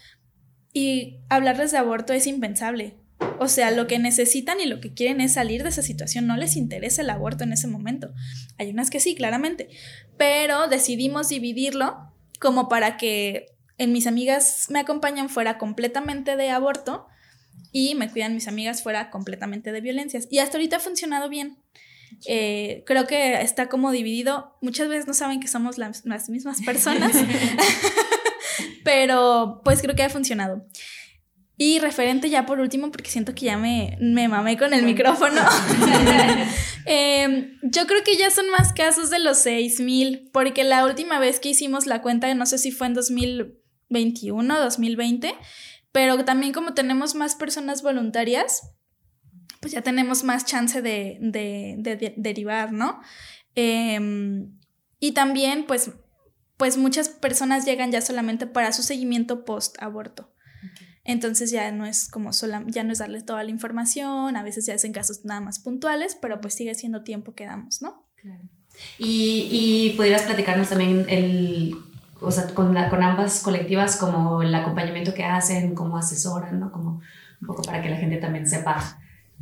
[0.72, 2.96] y hablarles de aborto es impensable.
[3.40, 6.28] O sea, lo que necesitan y lo que quieren es salir de esa situación.
[6.28, 8.14] No les interesa el aborto en ese momento.
[8.58, 9.70] Hay unas que sí, claramente.
[10.18, 17.08] Pero decidimos dividirlo como para que en mis amigas me acompañan fuera completamente de aborto
[17.72, 20.28] y me cuidan mis amigas fuera completamente de violencias.
[20.30, 21.58] Y hasta ahorita ha funcionado bien.
[22.28, 24.56] Eh, creo que está como dividido.
[24.62, 27.12] Muchas veces no saben que somos las, las mismas personas,
[28.84, 30.66] pero pues creo que ha funcionado.
[31.66, 35.42] Y referente ya por último, porque siento que ya me, me mamé con el micrófono.
[36.86, 41.40] Em, yo creo que ya son más casos de los 6000, porque la última vez
[41.40, 45.34] que hicimos la cuenta, no sé si fue en 2021, 2020,
[45.94, 48.74] pero también como tenemos más personas voluntarias,
[49.62, 53.00] pues ya tenemos más chance de, de, derivar, ¿no?
[53.56, 54.60] Em,
[55.00, 55.92] y también, pues,
[56.58, 60.33] pues muchas personas llegan ya solamente para su seguimiento post-aborto.
[61.06, 64.66] Entonces ya no es como sola, ya no es darles toda la información, a veces
[64.66, 68.06] ya hacen casos nada más puntuales, pero pues sigue siendo tiempo que damos, ¿no?
[68.16, 68.44] Claro.
[68.98, 71.76] Y, y pudieras platicarnos también el,
[72.22, 76.72] o sea, con, con ambas colectivas, como el acompañamiento que hacen, cómo asesoran, ¿no?
[76.72, 77.02] Como
[77.42, 79.00] un poco para que la gente también sepa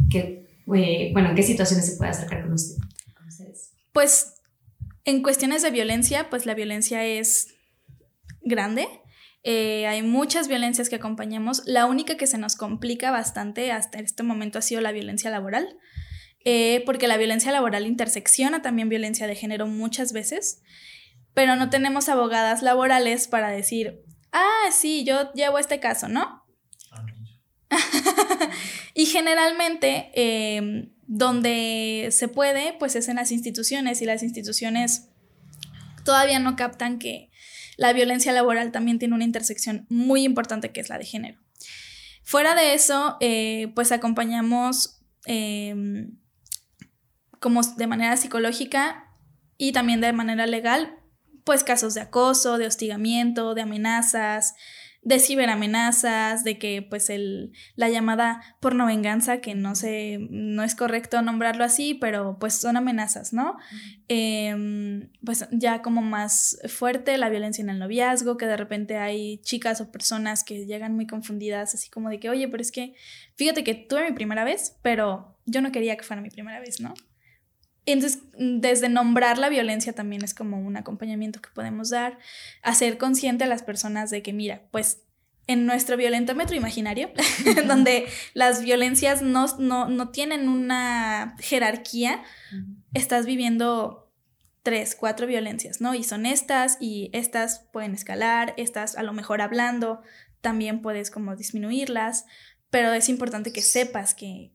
[0.10, 2.82] que, eh, bueno, en qué situaciones se puede acercar con, usted,
[3.16, 3.72] con ustedes.
[3.94, 4.34] Pues
[5.06, 7.50] en cuestiones de violencia, pues la violencia es
[8.42, 8.88] grande
[9.44, 11.64] eh, hay muchas violencias que acompañamos.
[11.66, 15.78] La única que se nos complica bastante hasta este momento ha sido la violencia laboral,
[16.46, 20.62] eh, porque la violencia laboral intersecciona también violencia de género muchas veces,
[21.34, 24.02] pero no tenemos abogadas laborales para decir,
[24.32, 26.44] ah, sí, yo llevo este caso, ¿no?
[28.94, 35.10] y generalmente em, donde se puede, pues es en las instituciones y las instituciones
[36.04, 37.31] todavía no captan que
[37.82, 41.42] la violencia laboral también tiene una intersección muy importante que es la de género.
[42.22, 46.16] Fuera de eso, eh, pues acompañamos em,
[47.40, 49.12] como de manera psicológica
[49.58, 51.00] y también de manera legal,
[51.44, 54.54] pues casos de acoso, de hostigamiento, de amenazas,
[55.04, 60.76] de ciberamenazas, de que pues el, la llamada porno venganza, que no sé, no es
[60.76, 63.58] correcto nombrarlo así, pero pues son amenazas, ¿no?
[64.08, 69.40] Em, pues ya como más fuerte la violencia en el noviazgo, que de repente hay
[69.40, 72.94] chicas o personas que llegan muy confundidas, así como de que, oye, pero es que,
[73.36, 76.80] fíjate que tuve mi primera vez, pero yo no quería que fuera mi primera vez,
[76.80, 76.94] ¿no?
[77.92, 82.18] Entonces, desde nombrar la violencia también es como un acompañamiento que podemos dar,
[82.62, 85.04] hacer consciente a las personas de que, mira, pues
[85.48, 87.12] en nuestro violentómetro imaginario,
[87.68, 92.24] donde las violencias no, no, tienen una jerarquía,
[92.94, 94.12] estás viviendo
[94.64, 95.96] tres, cuatro violencias, ¿no?
[95.96, 100.02] Y son estas y estas pueden escalar, estas a lo mejor hablando,
[100.42, 102.26] también puedes como disminuirlas,
[102.70, 104.52] pero es importante que sepas que,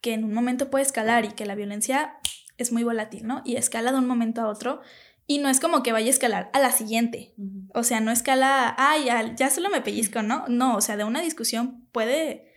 [0.00, 2.18] que en un momento puede escalar y que la violencia
[2.58, 3.40] es muy volátil, ¿no?
[3.44, 4.80] Y escala de un momento a otro.
[5.26, 7.34] Y no es como que vaya a escalar a la siguiente.
[7.74, 10.44] O sea, no escala, ay, ya, ya solo me pellizco, ¿no?
[10.48, 12.52] No, o sea, de una discusión puede,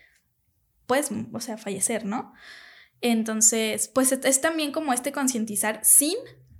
[0.87, 2.33] pues, o sea, fallecer, ¿no?
[3.01, 6.15] Entonces, pues es también como este concientizar sin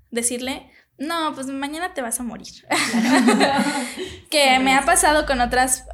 [0.10, 0.70] decirle,
[1.02, 2.54] no, pues mañana te vas a morir.
[4.30, 5.86] que me ha pasado con otras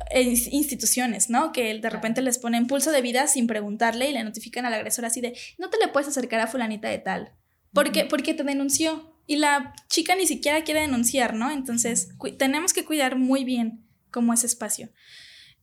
[0.51, 1.53] instituciones, ¿no?
[1.53, 5.05] Que de repente les ponen pulso de vida sin preguntarle y le notifican al agresor
[5.05, 7.31] así de, no te le puedes acercar a fulanita de tal.
[7.71, 8.03] ¿Por qué?
[8.03, 9.17] Porque te denunció.
[9.25, 11.51] Y la chica ni siquiera quiere denunciar, ¿no?
[11.51, 14.89] Entonces, tenemos que cuidar muy bien como ese espacio.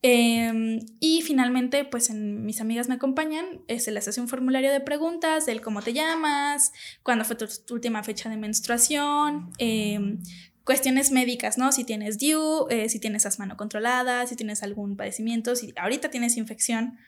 [0.07, 4.71] Em, y finalmente, pues en, mis amigas me acompañan, eh, se les hace un formulario
[4.71, 10.19] de preguntas del cómo te llamas, cuándo fue tu, última fecha de menstruación, em,
[10.63, 11.73] cuestiones médicas, ¿no?
[11.73, 16.11] Si tienes DIU, eh, si tienes asma no controlada, si tienes algún padecimiento, si ahorita
[16.11, 16.99] tienes infección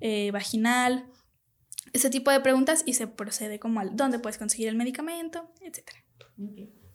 [0.00, 1.06] eh, vaginal,
[1.94, 5.90] ese tipo de preguntas y se procede como al dónde puedes conseguir el medicamento, etc.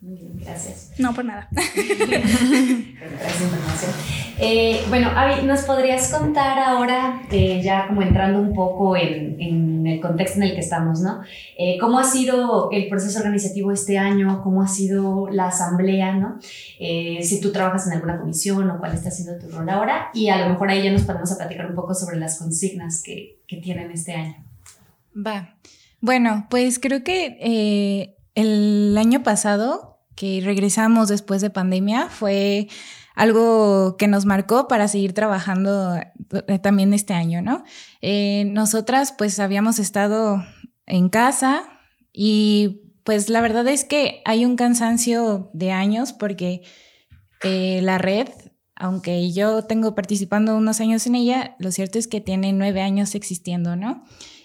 [0.01, 0.93] Muy bien, gracias.
[0.97, 1.47] No, por nada.
[1.51, 3.91] gracias, información.
[4.39, 9.85] Eh, bueno, Avi, ¿nos podrías contar ahora, eh, ya como entrando un poco en, en,
[9.85, 11.21] el contexto en el que estamos, ¿no?
[11.55, 14.41] Eh, ¿Cómo ha sido el proceso organizativo este año?
[14.41, 16.39] ¿Cómo ha sido la asamblea, ¿no?
[16.41, 20.09] si tú trabajas en alguna comisión o cuál está siendo tu rol ahora.
[20.15, 23.03] Y a lo mejor ahí ya nos podemos a platicar un poco sobre las consignas
[23.03, 24.35] que, que tienen este año.
[25.15, 25.57] Va.
[25.99, 29.90] Bueno, pues creo que el año pasado
[30.21, 32.67] que regresamos después de pandemia fue
[33.15, 37.63] algo que nos marcó para seguir trabajando eh, también este año, ¿no?
[38.03, 40.45] Eh, nosotras pues habíamos estado
[40.85, 41.63] en casa
[42.13, 46.61] y pues la verdad es que hay un cansancio de años porque
[47.41, 48.27] eh, la red,
[48.75, 53.15] aunque yo tengo participando unos años en ella, lo cierto es que tiene nueve años
[53.15, 54.03] existiendo, ¿no?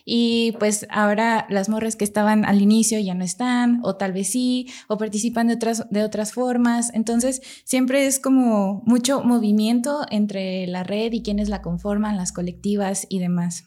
[0.09, 4.31] Y pues ahora las morras que estaban al inicio ya no están, o tal vez
[4.31, 6.95] sí, o participan de otras, de otras formas.
[6.95, 13.07] Entonces, siempre es como mucho movimiento entre la red y quienes la conforman, las colectivas
[13.09, 13.65] y demás.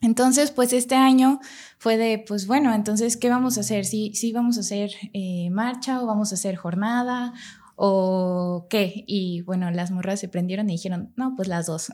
[0.00, 1.40] Entonces, pues este año
[1.78, 3.84] fue de, pues bueno, entonces, ¿qué vamos a hacer?
[3.84, 7.34] ¿Sí, sí vamos a hacer eh, marcha o vamos a hacer jornada
[7.80, 9.04] o qué.
[9.06, 11.92] Y bueno, las morras se prendieron y dijeron, no, pues las dos.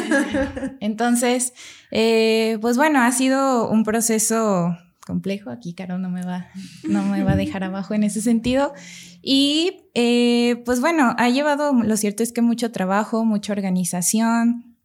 [0.80, 1.52] Entonces,
[1.90, 4.74] eh, pues bueno, ha sido un proceso
[5.06, 5.50] complejo.
[5.50, 6.48] Aquí Caro no me va,
[6.88, 8.72] no me va a dejar abajo en ese sentido.
[9.20, 14.78] Y eh, pues bueno, ha llevado, lo cierto es que mucho trabajo, mucha organización.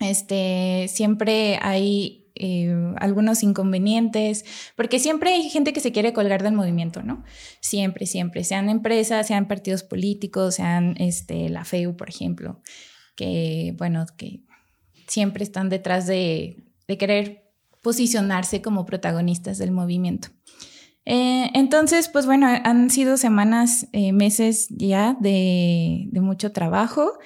[0.00, 6.54] Este, siempre hay eh, algunos inconvenientes, porque siempre hay gente que se quiere colgar del
[6.54, 7.22] movimiento, ¿no?
[7.60, 12.60] Siempre, siempre, sean empresas, sean partidos políticos, sean este, la FEU, por ejemplo,
[13.14, 14.42] que, bueno, que
[15.06, 16.64] siempre están detrás de,
[16.98, 17.50] querer
[17.80, 20.28] posicionarse como protagonistas del movimiento.
[21.04, 27.18] Eh, entonces, pues bueno, han sido semanas, eh, meses ya de, de mucho trabajo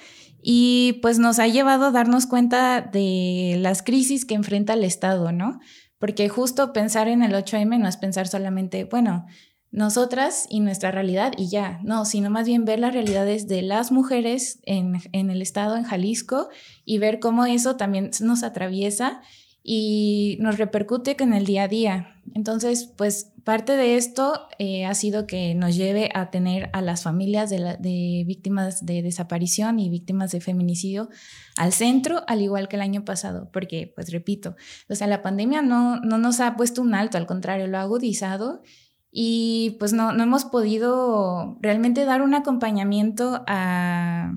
[0.49, 5.33] y pues nos ha llevado a darnos cuenta de las crisis que enfrenta el Estado,
[5.33, 5.59] ¿no?
[5.99, 9.25] Porque justo pensar en el 8M no es pensar solamente, bueno,
[9.71, 13.91] nosotras y nuestra realidad y ya, no, sino más bien ver las realidades de las
[13.91, 16.47] mujeres en, en el Estado, en Jalisco,
[16.85, 19.19] y ver cómo eso también nos atraviesa
[19.63, 22.21] y nos repercute en el día a día.
[22.33, 27.03] Entonces, pues parte de esto eh, ha sido que nos lleve a tener a las
[27.03, 31.07] familias de, víctimas de desaparición y víctimas de feminicidio
[31.55, 34.57] al centro, al igual que el año pasado, porque, pues repito,
[34.89, 37.83] o sea, la pandemia no, no nos ha puesto un alto, al contrario, lo ha
[37.83, 38.63] agudizado
[39.11, 44.33] y pues no, no hemos podido realmente dar un acompañamiento a,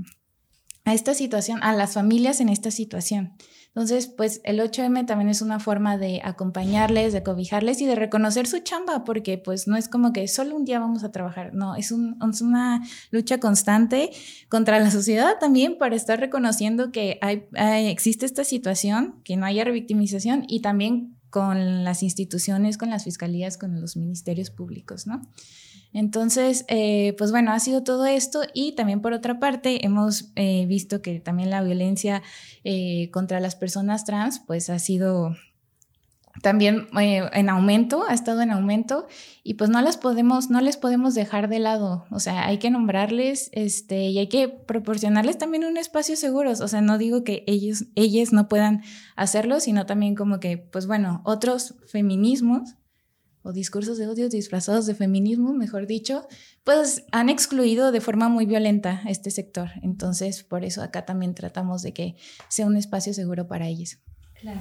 [0.85, 3.33] a esta situación, a las familias en esta situación.
[3.73, 8.49] Entonces, pues el 8M también es una forma de acompañarles, de cobijarles y de reconocer
[8.49, 11.77] su chamba, porque pues no es como que solo un día vamos a trabajar, no,
[11.77, 14.11] es, una lucha constante
[14.49, 17.47] contra la sociedad también para estar reconociendo que hay,
[17.89, 23.57] existe esta situación, que no haya revictimización y también con las instituciones, con las fiscalías,
[23.57, 25.23] con los ministerios públicos, ¿no?
[25.93, 30.65] Entonces, eh, pues bueno, ha sido todo esto y también por otra parte hemos eh,
[30.67, 32.23] visto que también la violencia
[32.63, 35.35] eh, contra las personas trans pues ha sido
[36.43, 39.09] también en aumento, ha estado en aumento
[39.43, 42.71] y pues no las podemos, no les podemos dejar de lado, o sea, hay que
[42.71, 47.43] nombrarles este, y hay que proporcionarles también un espacio seguro, o sea, no digo que
[47.49, 48.83] ellos, ellas no puedan
[49.17, 52.77] hacerlo, sino también como que, pues bueno, otros feminismos
[53.43, 56.27] o discursos de odio disfrazados de feminismo, mejor dicho,
[56.65, 59.71] pues han excluido de forma muy violenta este sector.
[59.83, 62.17] Entonces, por eso acá también tratamos de que
[62.49, 63.99] sea un espacio seguro para ellos.
[64.41, 64.61] Claro.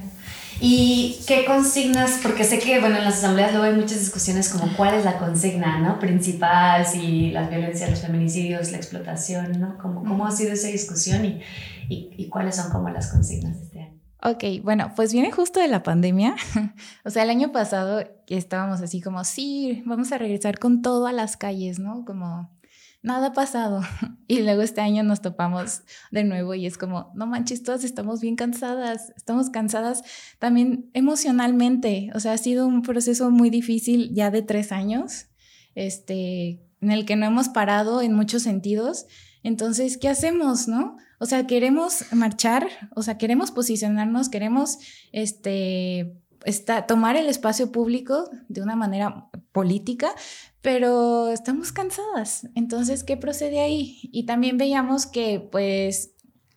[0.60, 2.20] ¿Y qué consignas?
[2.22, 5.16] Porque sé que, bueno, en las asambleas luego hay muchas discusiones como cuál es la
[5.18, 5.98] consigna, ¿no?
[5.98, 9.78] Principal, si las violencias, los feminicidios, la explotación, ¿no?
[9.78, 11.40] ¿Cómo, cómo ha sido esa discusión y,
[11.88, 14.00] y, y cuáles son como las consignas de este año?
[14.22, 16.36] Ok, bueno, pues viene justo de la pandemia.
[17.04, 18.04] o sea, el año pasado
[18.36, 22.04] estábamos así como, sí, vamos a regresar con todo a las calles, ¿no?
[22.04, 22.50] Como
[23.02, 23.82] nada ha pasado.
[24.28, 28.20] y luego este año nos topamos de nuevo y es como, no manches, todas estamos
[28.20, 30.02] bien cansadas, estamos cansadas
[30.38, 32.10] también emocionalmente.
[32.14, 35.26] O sea, ha sido un proceso muy difícil ya de tres años,
[35.74, 39.06] este, en el que no hemos parado en muchos sentidos.
[39.42, 40.96] Entonces, ¿qué hacemos, no?
[41.18, 44.78] O sea, queremos marchar, o sea, queremos posicionarnos, queremos,
[45.12, 50.12] este, está, tomar el espacio público de una manera política,
[50.62, 52.48] pero estamos cansadas.
[52.54, 54.08] Entonces, ¿qué procede ahí?
[54.12, 56.12] Y también veíamos que, pues,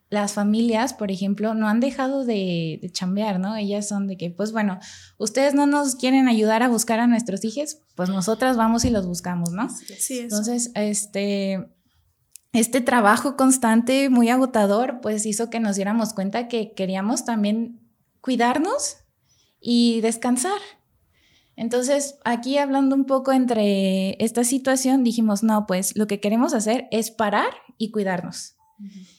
[0.10, 3.56] las familias, por ejemplo, no han dejado de, de, chambear, ¿no?
[3.56, 4.80] Ellas son de que, pues bueno,
[5.18, 9.08] ustedes no nos quieren ayudar a buscar a nuestros hijos, pues nosotras vamos y los
[9.08, 9.70] buscamos, ¿no?
[9.70, 11.68] Sí, Entonces, este,
[12.52, 17.82] este trabajo constante, muy agotador, pues hizo que nos diéramos cuenta que queríamos también
[18.22, 18.98] cuidarnos
[19.64, 20.60] y descansar.
[21.56, 26.88] Entonces, aquí hablando un poco entre esta situación, dijimos, no, pues lo que queremos hacer
[26.92, 28.56] es parar y cuidarnos.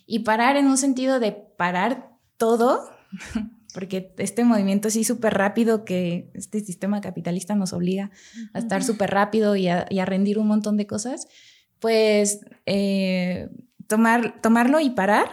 [0.06, 2.90] Y parar en un sentido de parar todo,
[3.74, 8.10] porque este movimiento así súper rápido que este sistema capitalista nos obliga
[8.52, 11.28] a estar súper rápido y a, y a, rendir un montón de cosas,
[11.78, 13.48] pues eh,
[13.86, 15.30] tomar, tomarlo y parar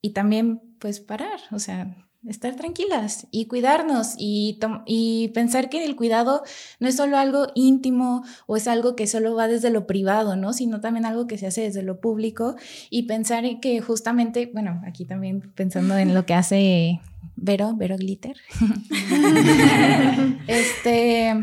[0.00, 5.96] y también pues parar, o sea, estar tranquilas y cuidarnos y, y, pensar que el
[5.96, 6.42] cuidado
[6.80, 10.52] no es solo algo íntimo o es algo que solo va desde lo privado, ¿no?
[10.52, 12.56] Sino también algo que se hace desde lo público
[12.90, 17.00] y pensar en que justamente, bueno, aquí también pensando en lo que hace
[17.36, 18.36] Vero, Vero Glitter.
[20.46, 21.42] este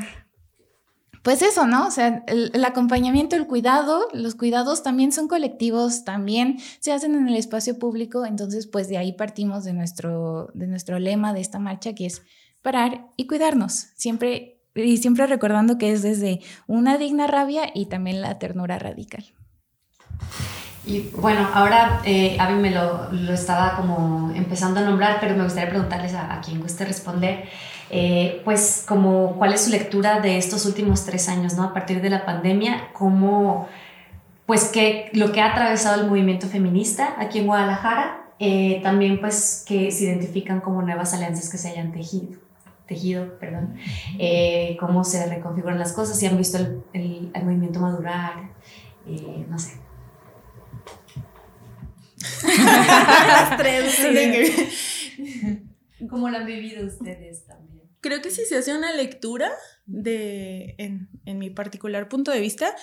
[1.23, 1.87] pues eso, ¿no?
[1.87, 7.27] O sea, el, acompañamiento, el cuidado, los cuidados también son colectivos, también se hacen en
[7.27, 11.59] el espacio público, entonces pues de ahí partimos de nuestro, de nuestro lema de esta
[11.59, 12.23] marcha que es
[12.61, 18.21] parar y cuidarnos, siempre y siempre recordando que es desde una digna rabia y también
[18.21, 19.25] la ternura radical.
[20.85, 25.69] Y bueno, ahora eh, me lo, lo, estaba como empezando a nombrar, pero me gustaría
[25.69, 27.45] preguntarles a, a quien guste responder.
[27.93, 31.63] Eh, pues como cuál es su lectura de estos últimos tres años, ¿no?
[31.63, 33.67] A partir de la pandemia, cómo,
[34.45, 39.65] pues que lo que ha atravesado el movimiento feminista aquí en Guadalajara, eh, también pues
[39.67, 42.39] que se identifican como nuevas alianzas que se hayan tejido,
[42.87, 43.75] tejido, perdón,
[44.17, 48.35] eh, cómo se reconfiguran las cosas, si han visto el, el, movimiento madurar,
[49.49, 49.73] no sé.
[56.09, 57.71] ¿Cómo lo han vivido ustedes también?
[58.01, 59.49] creo que si se hace una lectura
[59.85, 62.75] de, en, en mi particular punto de vista,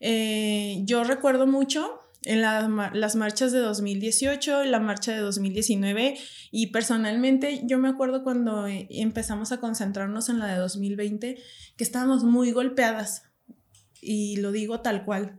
[0.00, 6.16] eh, yo recuerdo mucho en la, las marchas de 2018, la marcha de 2019
[6.50, 11.38] y personalmente yo me acuerdo cuando eh, empezamos a concentrarnos en la de 2020
[11.76, 13.30] que estábamos muy golpeadas
[14.00, 15.38] y lo digo tal cual,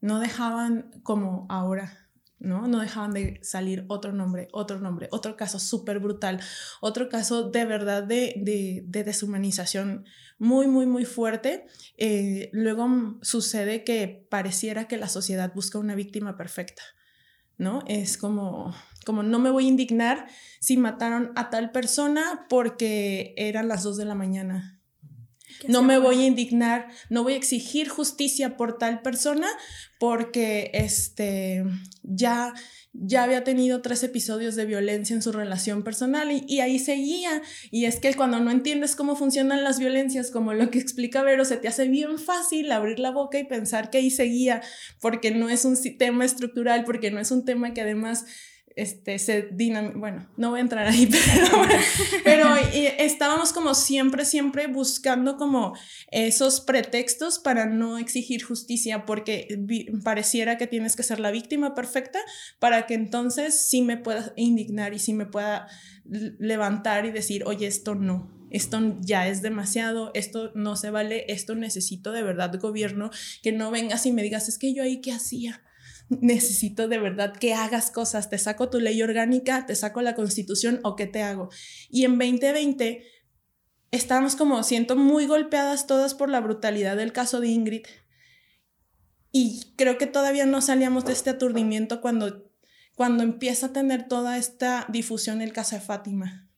[0.00, 2.01] no dejaban como ahora
[2.42, 2.66] ¿no?
[2.66, 6.40] No dejaban de salir otro nombre, otro nombre, otro caso súper brutal,
[6.80, 10.04] otro caso de verdad de, de, de deshumanización
[10.38, 11.66] muy, muy, muy fuerte.
[11.96, 16.82] Eh, luego sucede que pareciera que la sociedad busca una víctima perfecta,
[17.58, 17.84] ¿no?
[17.86, 18.74] Es como,
[19.06, 20.26] como no me voy a indignar
[20.60, 24.81] si mataron a tal persona porque eran las dos de la mañana.
[25.68, 29.48] No me voy a indignar, no voy a exigir justicia por tal persona
[29.98, 31.64] porque este,
[32.02, 32.54] ya,
[32.92, 37.42] ya había tenido tres episodios de violencia en su relación personal y, y, ahí seguía.
[37.70, 41.44] Y es que cuando no entiendes cómo funcionan las violencias, como lo que explica Vero,
[41.44, 44.62] se te hace bien fácil abrir la boca y pensar que ahí seguía,
[45.00, 48.24] porque no es un tema estructural, porque no es un tema que además
[48.76, 51.64] este, se dinam bueno, no voy a entrar ahí, pero,
[52.24, 52.56] pero
[52.98, 55.74] estábamos como siempre, siempre buscando como
[56.10, 59.48] esos pretextos para no exigir justicia, porque
[60.04, 62.18] pareciera que tienes que ser la víctima perfecta
[62.58, 65.68] para que entonces sí me pueda indignar y sí me pueda
[66.04, 71.54] levantar y decir, oye, esto no, esto ya es demasiado, esto no se vale, esto
[71.54, 73.10] necesito de verdad gobierno,
[73.42, 75.62] que no vengas y me digas, es que yo ahí qué hacía
[76.20, 80.80] necesito de verdad que hagas cosas, te saco tu ley orgánica, te saco la constitución
[80.84, 81.50] o qué te hago.
[81.88, 83.04] Y en 2020
[83.90, 87.86] estábamos como, siento, muy golpeadas todas por la brutalidad del caso de Ingrid.
[89.30, 92.50] Y creo que todavía no salíamos de este aturdimiento cuando,
[92.94, 96.50] cuando empieza a tener toda esta difusión el caso de Fátima.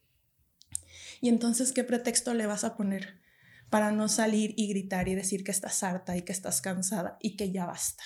[1.21, 3.21] Y entonces, ¿qué pretexto le vas a poner
[3.71, 7.37] para no salir y gritar y decir que estás harta y que estás cansada y
[7.37, 8.05] que ya basta?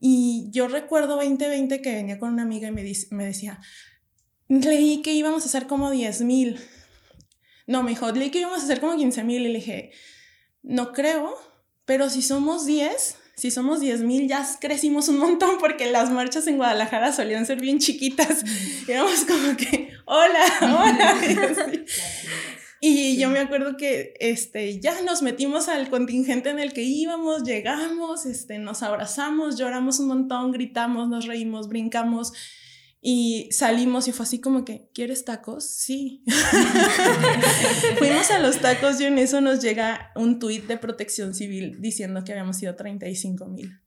[0.00, 3.60] Y yo recuerdo 2020 que venía con una amiga y me, me decía,
[4.48, 6.60] leí que íbamos a hacer como 10 mil.
[7.66, 9.42] No, me dijo, leí que íbamos a hacer como 15 mil.
[9.42, 9.92] Y le dije,
[10.62, 11.34] no creo,
[11.84, 16.46] pero si somos 10, si somos 10 mil, ya crecimos un montón porque las marchas
[16.46, 18.44] en Guadalajara solían ser bien chiquitas.
[18.88, 21.16] Y éramos como que, hola, hola.
[22.80, 27.42] Y yo me acuerdo que este, ya nos metimos al contingente en el que íbamos,
[27.42, 32.32] llegamos, este, nos abrazamos, lloramos un montón, gritamos, nos reímos, brincamos.
[33.00, 35.64] Y salimos y fue así como que, ¿quieres tacos?
[35.64, 36.24] Sí.
[37.98, 42.24] Fuimos a los tacos y en eso nos llega un tuit de protección civil diciendo
[42.24, 43.80] que habíamos sido 35 mil.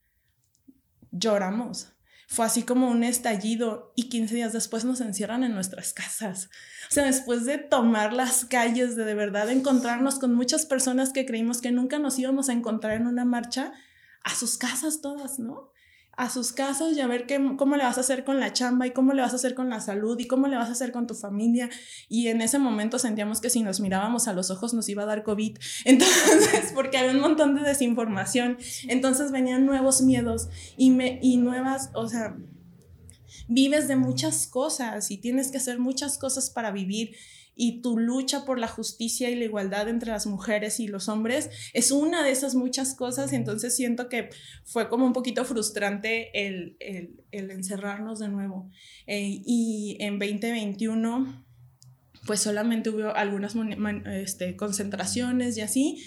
[1.12, 1.90] Lloramos.
[2.32, 6.52] Fue así como un estallido y 15 días después nos encierran en nuestras casas.
[6.88, 11.26] O sea, después de tomar las calles, de de verdad encontrarnos con muchas personas que
[11.26, 13.74] creímos que nunca nos íbamos a encontrar en una marcha,
[14.24, 15.72] a sus casas todas, ¿no?
[16.20, 18.86] A sus casas y a ver qué, cómo le vas a hacer con la chamba
[18.86, 20.92] y cómo le vas a hacer con la salud y cómo le vas a hacer
[20.92, 21.70] con tu familia.
[22.10, 25.06] Y en ese momento sentíamos que si nos mirábamos a los ojos nos iba a
[25.06, 25.58] dar COVID.
[25.86, 28.58] Entonces, porque había un montón de desinformación.
[28.90, 32.36] Entonces venían nuevos miedos y, me, y nuevas, o sea,
[33.48, 37.16] vives de muchas cosas y tienes que hacer muchas cosas para vivir
[37.62, 41.50] y tu lucha por la justicia y la igualdad entre las mujeres y los hombres
[41.74, 43.34] es una de esas muchas cosas.
[43.34, 44.30] Entonces siento que
[44.64, 46.78] fue como un poquito frustrante el,
[47.32, 48.72] encerrarnos de nuevo.
[49.08, 51.46] Eh, y en 2021
[52.26, 53.58] pues solamente hubo algunas
[54.06, 56.02] este, concentraciones y así.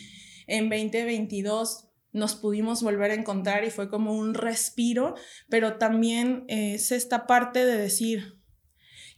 [0.46, 5.16] En 2022 nos pudimos volver a encontrar y fue como un respiro,
[5.50, 8.38] pero también es esta parte de decir,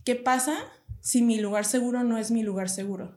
[0.04, 0.58] ¿qué pasa
[1.04, 3.14] si mi lugar seguro no es mi lugar seguro?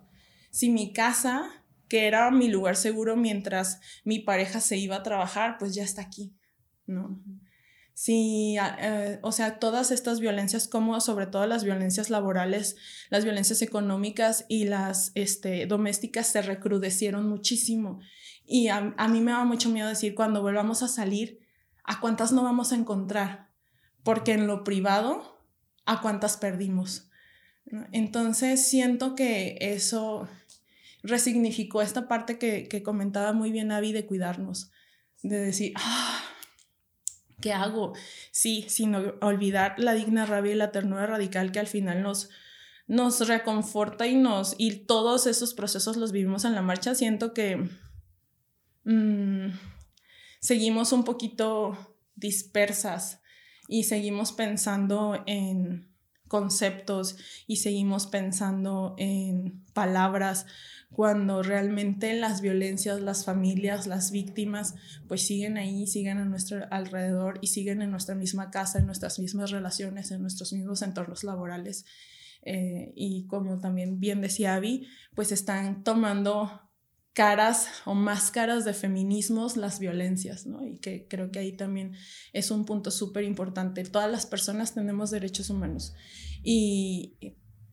[0.52, 1.50] Si mi casa,
[1.88, 6.02] que era mi lugar seguro mientras mi pareja se iba a trabajar, pues ya está
[6.02, 6.36] aquí,
[6.86, 7.24] ¿no?
[7.94, 12.76] Si, eh, o sea, todas estas violencias, como sobre todo las violencias laborales,
[13.10, 18.02] las violencias económicas y las este, domésticas se recrudecieron muchísimo.
[18.44, 21.40] Y a, a mí me da mucho miedo decir cuando volvamos a salir,
[21.86, 23.48] ¿a cuántas no vamos a encontrar?
[24.04, 25.42] Porque en lo privado,
[25.86, 27.07] ¿a cuántas perdimos?
[27.92, 30.28] Entonces siento que eso
[31.04, 34.72] resignificó esta parte que, comentaba muy bien Avi de cuidarnos,
[35.24, 36.24] de decir, ah,
[37.42, 37.94] ¿qué hago?
[38.32, 42.30] Sí, sin olvidar la digna rabia y la ternura radical que al final nos,
[42.88, 47.70] nos reconforta y nos, y todos esos procesos los vivimos en la marcha, siento que
[48.86, 49.50] mm,
[50.40, 53.22] seguimos un poquito dispersas
[53.68, 55.97] y seguimos pensando en
[56.28, 57.18] conceptos
[57.48, 60.46] y seguimos pensando en palabras
[60.92, 64.76] cuando realmente las violencias, las familias, las víctimas,
[65.08, 69.20] pues siguen ahí, siguen a nuestro alrededor y siguen en nuestra misma casa, en nuestras
[69.20, 71.86] mismas relaciones, en nuestros mismos entornos laborales.
[72.44, 76.67] Eh, y como también bien decía Abby, pues están tomando
[77.18, 80.64] caras o máscaras de feminismos las violencias, ¿no?
[80.64, 81.94] Y que creo que ahí también
[82.32, 83.84] es un punto súper importante.
[83.86, 85.96] Todas las personas tenemos derechos humanos
[86.44, 87.16] y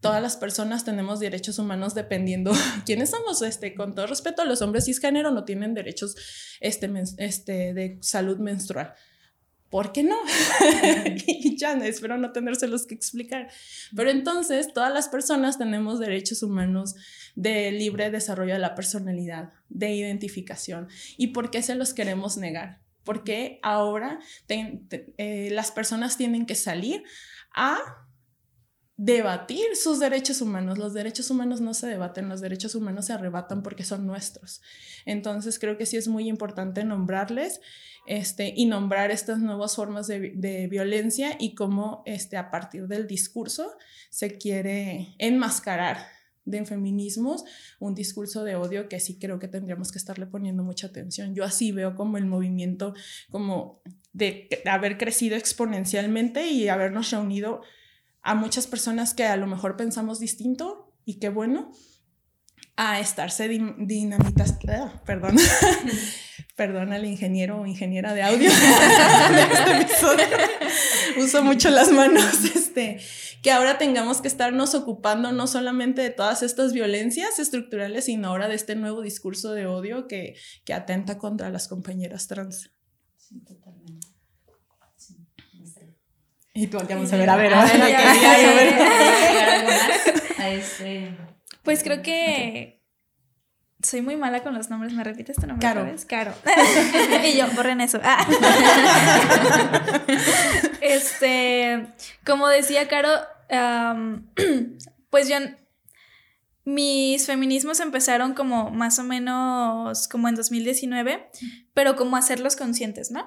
[0.01, 2.53] todas las personas tenemos derechos humanos dependiendo
[2.87, 3.43] quiénes somos.
[3.43, 6.17] Este, con todo respeto, los hombres cisgénero no tienen derechos
[6.61, 8.95] este, este, de salud menstrual.
[9.75, 10.15] ¿Por qué no?
[11.27, 13.49] y ya, espero no tenérselos que explicar.
[13.97, 16.95] Pero entonces, todas las personas tenemos derechos humanos
[17.35, 20.87] de libre desarrollo de la personalidad, de identificación.
[21.17, 22.83] ¿Y por qué se los queremos negar?
[23.03, 27.03] Porque ahora eh, las personas tienen que salir
[27.53, 28.04] a
[28.97, 30.79] debatir sus derechos humanos.
[30.79, 34.63] Los derechos humanos no se debaten, los derechos humanos se arrebatan porque son nuestros.
[35.05, 37.61] Entonces creo que sí es muy importante nombrarles
[38.07, 43.73] este, y nombrar estas nuevas formas de, violencia y cómo este, a partir del discurso
[44.11, 45.99] se quiere enmascarar
[46.45, 47.45] de feminismos
[47.79, 51.35] un discurso de odio que sí creo que tendríamos que estarle poniendo mucha atención.
[51.35, 52.95] Yo así veo como el movimiento
[53.31, 53.81] como
[54.13, 57.63] de haber crecido exponencialmente y habernos reunido
[58.25, 61.71] a muchas personas que a lo mejor pensamos distinto y qué bueno,
[62.77, 65.37] a estarse dinamitas, ah, perdón,
[66.57, 68.51] perdón al ingeniero o ingeniera de audio
[71.19, 72.99] Uso mucho las manos, este,
[73.43, 78.49] que ahora tengamos que estarnos ocupando no solamente de todas estas violencias estructurales, sino ahora
[78.49, 82.71] de este nuevo discurso de odio que, que atenta contra las compañeras trans.
[86.55, 87.75] Y tú vamos a ver, a ver, a ver.
[91.65, 92.81] Pues creo que
[93.83, 94.93] soy muy mala con los nombres.
[94.93, 95.67] ¿Me repites tu nombre?
[95.67, 95.85] Caro.
[96.09, 96.33] Caro.
[97.25, 97.99] y yo, borren eso.
[98.05, 98.25] Ah.
[100.81, 101.89] este,
[102.25, 103.11] como decía Caro,
[105.11, 105.39] pues yo,
[106.65, 111.29] mis feminismos empezaron como más o menos como en 2019,
[111.75, 113.27] pero como hacerlos conscientes, ¿no?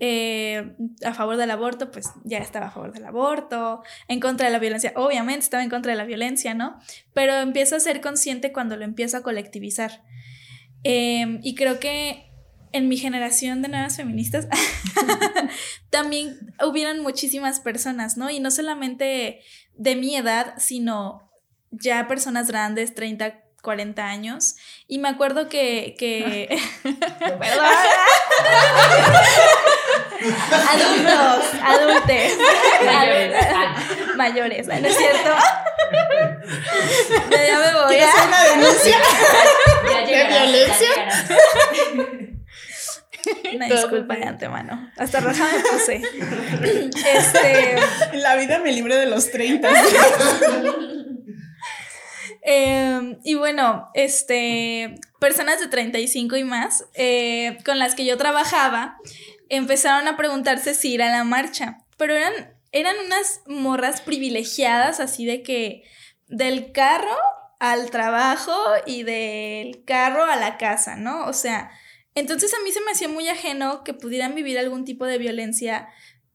[0.00, 0.74] Eh,
[1.04, 4.58] a favor del aborto, pues ya estaba a favor del aborto, en contra de la
[4.58, 6.78] violencia, obviamente estaba en contra de la violencia, ¿no?
[7.12, 10.02] Pero empiezo a ser consciente cuando lo empiezo a colectivizar.
[10.82, 12.30] Em, y creo que
[12.72, 14.48] en mi generación de nuevas feministas
[15.90, 18.30] también hubieran muchísimas personas, ¿no?
[18.30, 19.40] Y no solamente
[19.74, 21.30] de mi edad, sino
[21.70, 24.56] ya personas grandes, 30, 40 años.
[24.86, 25.94] Y me acuerdo que...
[25.98, 26.58] que...
[30.20, 32.38] Adultos, adultes.
[32.84, 33.34] Mayores.
[34.16, 35.30] Mayores, ¿no es cierto?
[37.30, 37.88] Ya me voy.
[37.88, 38.96] ¿Quieres a- una denuncia
[39.90, 40.92] Ya llegarás, ya violencia?
[43.54, 44.90] Una disculpa de antemano.
[44.96, 46.02] Hasta roja me puse.
[47.14, 47.76] Este.
[48.14, 49.68] La vida me libre de los 30.
[52.48, 58.98] Eh, y bueno, este, personas de 35 y más eh, con las que yo trabajaba
[59.48, 62.32] empezaron a preguntarse si ir a la marcha, pero eran,
[62.72, 65.84] eran unas morras privilegiadas, así de que
[66.28, 67.16] del carro
[67.58, 71.26] al trabajo y del carro a la casa, ¿no?
[71.26, 71.70] O sea,
[72.14, 75.88] entonces a mí se me hacía muy ajeno que pudieran vivir algún tipo de violencia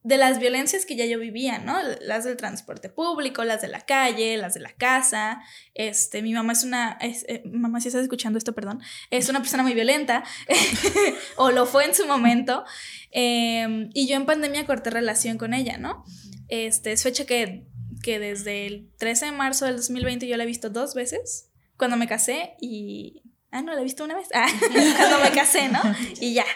[0.04, 1.76] de las violencias que ya yo vivía, ¿no?
[2.00, 5.42] Las del transporte público, las de la calle, las de la casa.
[5.74, 8.80] Este, mi mamá es una, es, eh, mamá si estás escuchando esto, perdón,
[9.10, 10.24] es una persona muy violenta,
[11.36, 12.64] o lo fue en su momento,
[13.12, 16.04] eh, y yo en pandemia corté relación con ella, ¿no?
[16.48, 17.66] Este, es fecha que,
[18.02, 21.96] que desde el 13 de marzo del 2020 yo la he visto dos veces, cuando
[21.96, 23.22] me casé y...
[23.50, 24.28] Ah, no, la he visto una vez.
[24.32, 24.46] Ah,
[24.96, 25.80] cuando me casé, ¿no?
[26.20, 26.46] Y ya.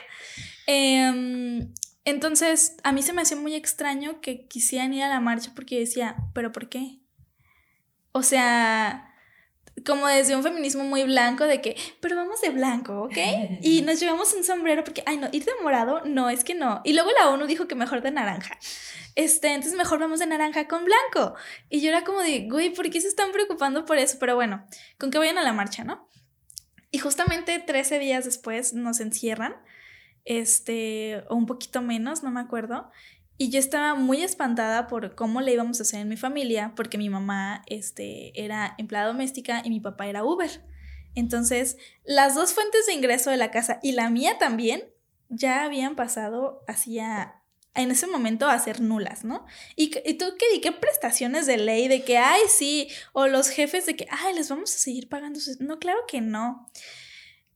[0.67, 1.73] Em,
[2.07, 5.81] entonces, a mí se me hacía muy extraño que quisieran ir a la marcha porque
[5.81, 7.01] decía, ¿pero por qué?
[8.13, 9.13] O sea,
[9.85, 13.17] como desde un feminismo muy blanco de que, pero vamos de blanco, ¿ok?
[13.61, 16.81] Y nos llevamos un sombrero porque, ay, no, ir de morado, no, es que no.
[16.85, 18.57] Y luego la ONU dijo que mejor de naranja.
[19.17, 21.35] Este, entonces mejor vamos de naranja con blanco.
[21.69, 24.17] Y yo era como de, güey, ¿por qué se están preocupando por eso?
[24.21, 24.65] Pero bueno,
[24.97, 26.09] con que vayan a la marcha, ¿no?
[26.93, 29.57] Y justamente 13 días después nos encierran
[30.27, 32.91] este, o un poquito menos, no me acuerdo.
[33.39, 36.99] Y yo estaba muy espantada por cómo le íbamos a hacer en mi familia, porque
[36.99, 40.51] mi mamá este, era empleada doméstica y mi papá era Uber.
[41.15, 44.85] Entonces, las dos fuentes de ingreso de la casa y la mía también
[45.29, 47.43] ya habían pasado hacia
[47.75, 49.45] en ese momento a ser nulas, ¿no?
[49.77, 53.85] Y, y tú qué, qué prestaciones de ley de que, ay, sí, o los jefes
[53.87, 55.39] de que, ay, les vamos a seguir pagando.
[55.41, 55.61] sus-".
[55.61, 56.67] No, claro que no.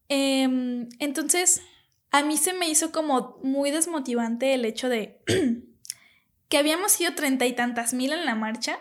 [0.09, 1.63] Em, entonces,
[2.11, 5.21] a mí se me hizo como muy desmotivante el hecho de
[6.49, 8.79] que habíamos sido treinta y tantas mil en la marcha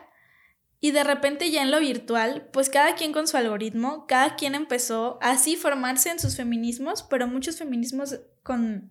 [0.81, 4.55] y de repente ya en lo virtual, pues cada quien con su algoritmo, cada quien
[4.55, 8.89] empezó así formarse en sus feminismos, pero muchos feminismos con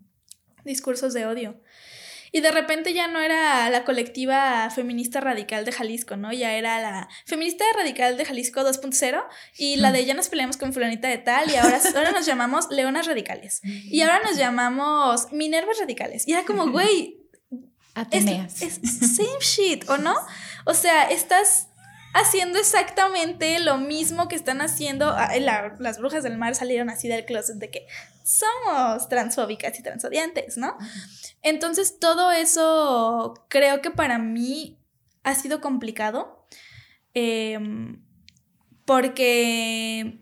[0.65, 1.61] discursos de odio.
[2.33, 6.33] Y de repente ya no era la colectiva feminista radical de Jalisco, ¿no?
[6.33, 9.25] Ya era la feminista radical de Jalisco 2.0
[9.57, 12.71] y la de ya nos peleamos con fulanita de tal y ahora, ahora nos llamamos
[12.71, 13.61] leonas radicales.
[13.63, 16.27] Y ahora nos llamamos minervas radicales.
[16.27, 17.19] Y era como, güey,
[18.11, 20.15] es, es same shit, ¿o no?
[20.65, 21.68] O sea, estás
[22.21, 25.09] haciendo exactamente lo mismo que están haciendo.
[25.09, 27.87] ah, la- las brujas del mar salieron así del closet de que
[28.25, 30.77] somos transfóbicas y transodiantes, ¿no?
[31.43, 34.79] Entonces, todo eso creo que para mí
[35.23, 36.37] ha sido complicado.
[37.15, 38.03] em,
[38.85, 40.21] porque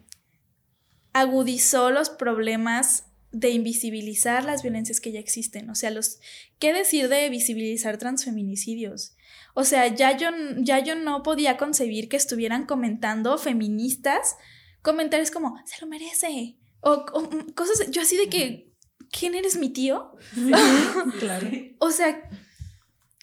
[1.12, 5.68] agudizó los problemas de invisibilizar las violencias que ya existen.
[5.70, 6.20] O sea, los
[6.58, 9.15] ¿qué decir de visibilizar transfeminicidios?
[9.58, 10.28] O sea, ya yo,
[10.58, 14.36] ya yo no podía concebir que estuvieran comentando feministas
[14.82, 16.58] comentarios como, se lo merece.
[16.80, 18.74] O, o, mm, cosas, yo así de que,
[19.10, 20.12] ¿quién eres mi tío?
[21.18, 21.48] claro.
[21.78, 22.28] O sea,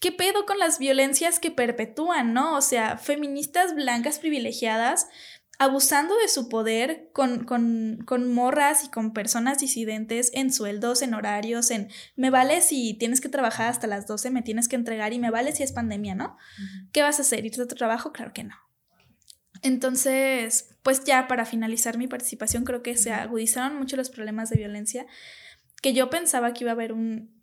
[0.02, 2.58] ¿qué pedo con las violencias que perpetúan, no?
[2.58, 5.10] O sea, feministas blancas privilegiadas
[5.60, 11.14] abusando de su poder con, con, con morras y con personas disidentes en sueldos, en
[11.14, 15.14] horarios, en me vale si tienes que trabajar hasta las 12, me tienes que entregar
[15.14, 16.38] y me vale si es pandemia, ¿no?
[16.92, 17.46] ¿Qué vas a hacer?
[17.46, 18.12] ¿Irte a tu trabajo?
[18.12, 18.56] Claro que no.
[19.62, 24.58] Entonces, pues ya para finalizar mi participación, creo que se agudizaron mucho los problemas de
[24.58, 25.06] violencia,
[25.82, 27.42] que yo pensaba que iba a haber un,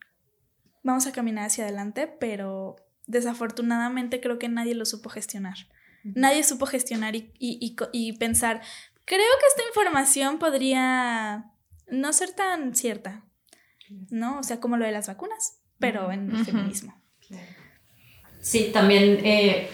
[0.82, 5.56] vamos a caminar hacia adelante, pero desafortunadamente creo que nadie lo supo gestionar.
[6.04, 8.62] Nadie supo gestionar y, y, y, y, pensar,
[9.04, 11.52] creo que esta información podría
[11.88, 13.24] no ser tan cierta,
[14.10, 14.38] ¿no?
[14.38, 16.94] O sea, como lo de las vacunas, pero en el feminismo.
[18.40, 19.68] Sí, también eh,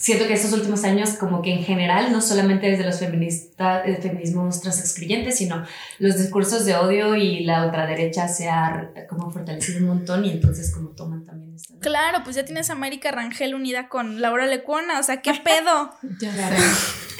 [0.00, 3.98] siento que estos últimos años, como que en general, no solamente desde los feministas, eh,
[4.00, 5.62] feminismos transexcluyentes, sino
[5.98, 10.72] los discursos de odio y la ultraderecha se ha como fortalecido un montón y entonces
[10.74, 11.74] como toman también esto.
[11.74, 11.80] ¿no?
[11.80, 15.90] Claro, pues ya tienes a América Rangel unida con Laura Lecuona, o sea, ¿qué pedo?
[16.18, 16.56] Claro.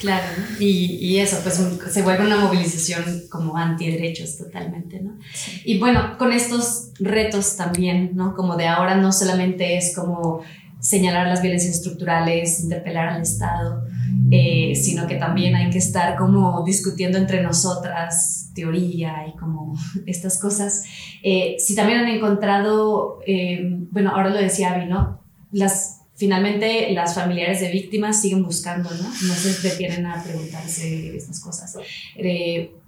[0.00, 0.26] Claro,
[0.58, 1.60] y, y, eso, pues
[1.92, 5.18] se vuelve una movilización como antiderechos totalmente, ¿no?
[5.62, 8.34] Y bueno, con estos retos también, ¿no?
[8.34, 10.42] Como de ahora no solamente es como
[10.80, 13.84] señalar las violencias estructurales, interpelar al Estado,
[14.30, 19.74] eh, sino que también hay que estar como discutiendo entre nosotras teoría y como
[20.06, 20.84] estas cosas.
[21.22, 23.60] Eh, si también han encontrado, eh,
[23.90, 25.20] bueno, ahora lo decía Abby, ¿no?
[25.52, 29.04] Las, finalmente las familiares de víctimas siguen buscando, ¿no?
[29.04, 31.76] No se detienen a preguntarse estas cosas.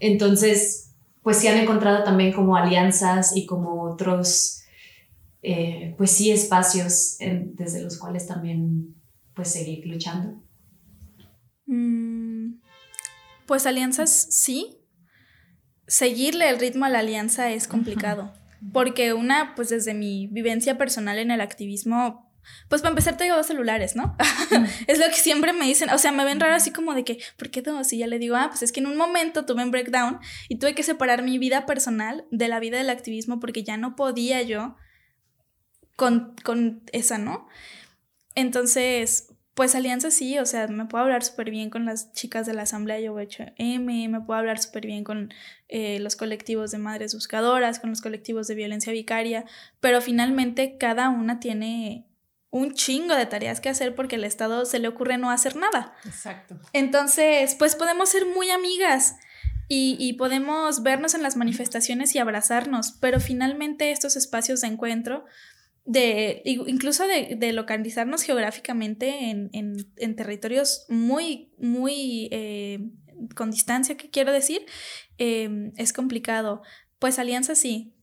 [0.01, 0.88] entonces,
[1.22, 4.61] pues sí han encontrado también como alianzas y como otros
[5.43, 8.95] eh, pues sí, espacios desde los cuales también
[9.34, 10.43] pues seguir luchando?
[11.66, 12.61] Mm,
[13.47, 14.78] pues alianzas sí.
[15.86, 18.32] Seguirle el ritmo a la alianza es complicado.
[18.72, 22.32] Porque una, pues desde mi vivencia personal en el activismo,
[22.68, 24.16] pues para empezar tengo dos celulares, ¿no?
[24.86, 27.18] es lo que siempre me dicen, o sea, me ven raro así como de que,
[27.36, 27.93] ¿por qué dos?
[27.93, 30.59] Y ya le digo, ah, pues es que en un momento tuve un breakdown y
[30.59, 34.43] tuve que separar mi vida personal de la vida del activismo porque ya no podía
[34.43, 34.76] yo
[36.03, 37.46] con, esa, ¿no?
[38.34, 42.55] Entonces, pues alianza sí, o sea, me puedo hablar súper bien con las chicas de
[42.55, 43.16] la Asamblea Yo
[43.57, 45.32] M, me puedo hablar súper bien con
[45.68, 49.44] eh, los colectivos de madres buscadoras, con los colectivos de violencia vicaria,
[49.80, 52.07] pero finalmente cada una tiene
[52.50, 55.94] un chingo de tareas que hacer porque al Estado se le ocurre no hacer nada.
[56.05, 56.59] Exacto.
[56.72, 59.16] Entonces, pues podemos ser muy amigas.
[59.68, 65.24] Y, y podemos vernos en las manifestaciones y abrazarnos, pero finalmente estos espacios de encuentro
[65.85, 72.91] de incluso de, localizarnos geográficamente en, territorios muy, muy eh,
[73.35, 74.64] con distancia, que quiero decir,
[75.18, 76.62] em, es complicado.
[76.99, 77.95] Pues alianza sí,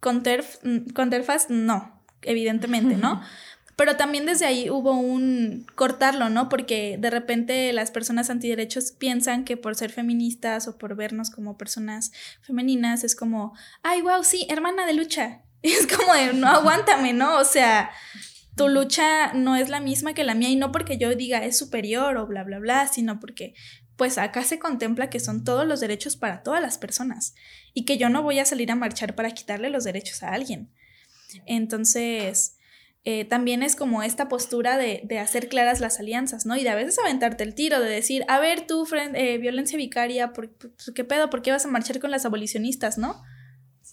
[0.00, 0.58] con, Terf,
[0.94, 3.22] con Terfas no, evidentemente, ¿no?
[3.76, 6.48] Pero también desde ahí hubo un cortarlo, ¿no?
[6.48, 11.58] Porque de repente las personas antiderechos piensan que por ser feministas o por vernos como
[11.58, 13.52] personas femeninas es como,
[13.82, 15.42] ay, wow, sí, hermana de lucha,
[15.72, 17.38] es como de, no aguántame, ¿no?
[17.38, 17.90] O sea,
[18.54, 21.56] tu lucha no es la misma que la mía y no porque yo diga es
[21.56, 23.54] superior o bla, bla, bla, sino porque
[23.96, 27.34] pues acá se contempla que son todos los derechos para todas las personas
[27.72, 30.70] y que yo no voy a salir a marchar para quitarle los derechos a alguien.
[31.46, 32.58] Entonces,
[33.04, 36.56] eh, también es como esta postura de, de, hacer claras las alianzas, ¿no?
[36.56, 40.32] Y de a veces aventarte el tiro, de decir, a ver, tú, eh, violencia vicaria,
[40.32, 40.54] ¿por,
[40.94, 41.30] ¿qué pedo?
[41.30, 43.22] ¿Por qué vas a marchar con las abolicionistas, no?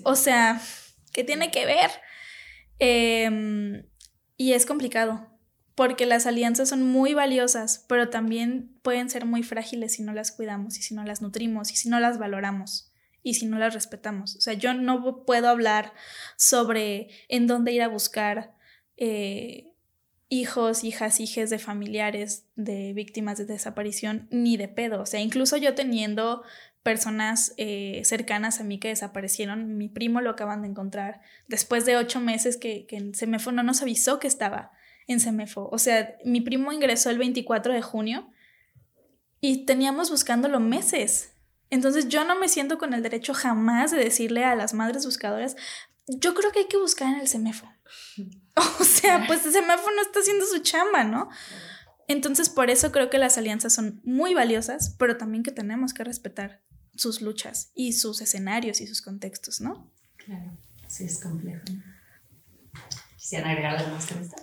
[0.03, 0.61] O sea,
[1.11, 1.91] ¿Qué tiene que ver?
[2.79, 3.83] Em,
[4.37, 5.27] y es complicado,
[5.75, 10.31] porque las alianzas son muy valiosas, pero también pueden ser muy frágiles si no las
[10.31, 12.91] cuidamos y si no las nutrimos y si no las valoramos
[13.23, 14.35] y si no las respetamos.
[14.35, 15.93] O sea, yo no puedo hablar
[16.37, 18.55] sobre en dónde ir a buscar
[18.97, 19.71] eh,
[20.29, 25.01] hijos, hijas, hijes de familiares de víctimas de desaparición ni de pedo.
[25.01, 26.43] O sea, incluso yo teniendo
[26.83, 29.77] personas eh, cercanas a mí que desaparecieron.
[29.77, 33.63] Mi primo lo acaban de encontrar después de ocho meses que, que en Semefo no
[33.63, 34.71] nos avisó que estaba
[35.07, 35.69] en Semefo.
[35.71, 38.29] O sea, mi primo ingresó el 24 de junio
[39.39, 41.33] y teníamos buscándolo meses.
[41.69, 45.55] Entonces yo no me siento con el derecho jamás de decirle a las madres buscadoras,
[46.07, 47.67] yo creo que hay que buscar en el Semefo.
[48.79, 51.29] O sea, pues el Semefo no está haciendo su chamba, ¿no?
[52.09, 56.03] Entonces, por eso creo que las alianzas son muy valiosas, pero también que tenemos que
[56.03, 56.61] respetar
[57.01, 59.89] sus luchas y sus escenarios y sus contextos, ¿no?
[60.17, 60.55] Claro,
[60.87, 61.63] sí es complejo.
[63.17, 64.35] ¿Quisieran agregar algo más con esto?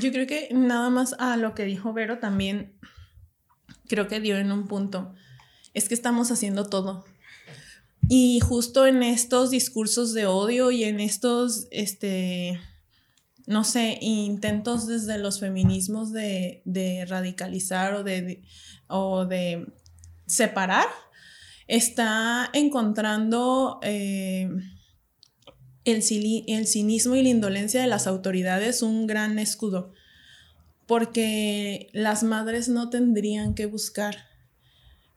[0.00, 2.72] Yo creo que nada más a lo que dijo Vero también
[3.86, 5.14] creo que dio en un punto.
[5.74, 7.04] Es que estamos haciendo todo.
[8.08, 12.58] Y justo en estos discursos de odio y en estos, este,
[13.46, 16.62] no sé, intentos desde los feminismos de,
[17.08, 18.42] radicalizar o de,
[18.88, 19.66] o de
[20.26, 20.86] separar,
[21.70, 24.48] está encontrando eh,
[25.84, 26.02] el,
[26.48, 29.92] el cinismo y la indolencia de las autoridades un gran escudo,
[30.86, 34.16] porque las madres no tendrían que buscar,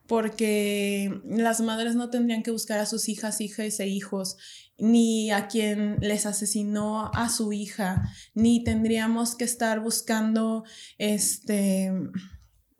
[0.05, 4.37] porque las madres no tendrían que buscar a sus hijas, hijas e hijos,
[4.77, 8.03] ni a quien les asesinó a su hija,
[8.35, 10.65] ni tendríamos que estar buscando
[10.99, 11.91] este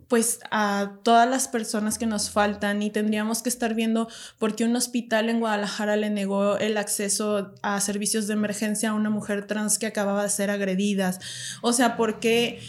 [0.07, 4.07] pues a todas las personas que nos faltan y tendríamos que estar viendo
[4.39, 8.93] por qué un hospital en Guadalajara le negó el acceso a servicios de emergencia a
[8.93, 11.17] una mujer trans que acababa de ser agredida.
[11.61, 12.59] O sea, ¿por qué?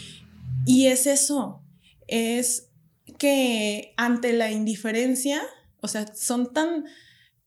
[0.65, 1.61] Y es eso,
[2.07, 2.69] es
[3.17, 5.41] que ante la indiferencia,
[5.81, 6.85] o sea, son tan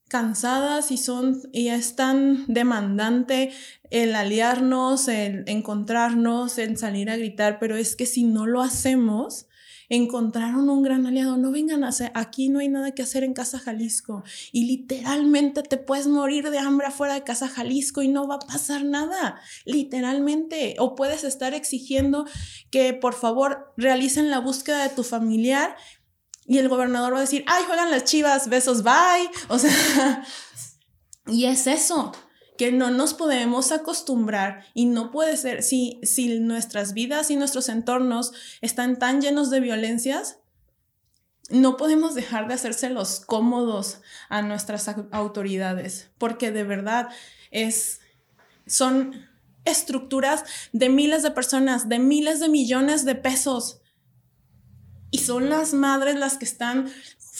[0.08, 3.50] cansadas y son y es tan demandante
[3.90, 9.47] el aliarnos, el encontrarnos, el salir a gritar, pero es que si no lo hacemos,
[9.88, 11.36] encontraron un gran aliado.
[11.36, 14.24] No vengan a hacer, aquí no hay nada que hacer en Casa Jalisco.
[14.52, 18.40] Y literalmente te puedes morir de hambre afuera de Casa Jalisco y no va a
[18.40, 19.40] pasar nada.
[19.64, 20.76] Literalmente.
[20.78, 22.26] O puedes estar exigiendo
[22.70, 25.76] que por favor realicen la búsqueda de tu familiar
[26.46, 29.30] y el gobernador va a decir, ay, juegan las chivas, besos, bye.
[29.48, 30.24] O sea,
[31.26, 32.12] y es eso
[32.58, 37.68] que no nos podemos acostumbrar y no puede ser, si, si nuestras vidas y nuestros
[37.68, 40.40] entornos están tan llenos de violencias,
[41.50, 47.08] no podemos dejar de hacérselos cómodos a nuestras autoridades, porque de verdad
[47.52, 48.00] es,
[48.66, 49.28] son
[49.64, 53.80] estructuras de miles de personas, de miles de millones de pesos.
[55.10, 56.90] Y son las madres las que están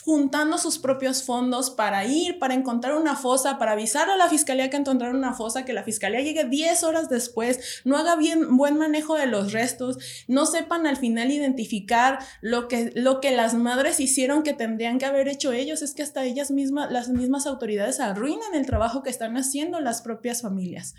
[0.02, 4.70] juntando sus propios fondos para ir, para encontrar una fosa, para avisar a la fiscalía
[4.70, 8.76] que encontraron una fosa, que la fiscalía llegue 10 horas después, no haga bien buen
[8.78, 14.00] manejo de los restos, no sepan al final identificar lo que, lo que las madres
[14.00, 18.00] hicieron que tendrían que haber hecho ellos, es que hasta ellas mismas, las mismas autoridades
[18.00, 20.94] arruinan el trabajo que están haciendo las propias familias.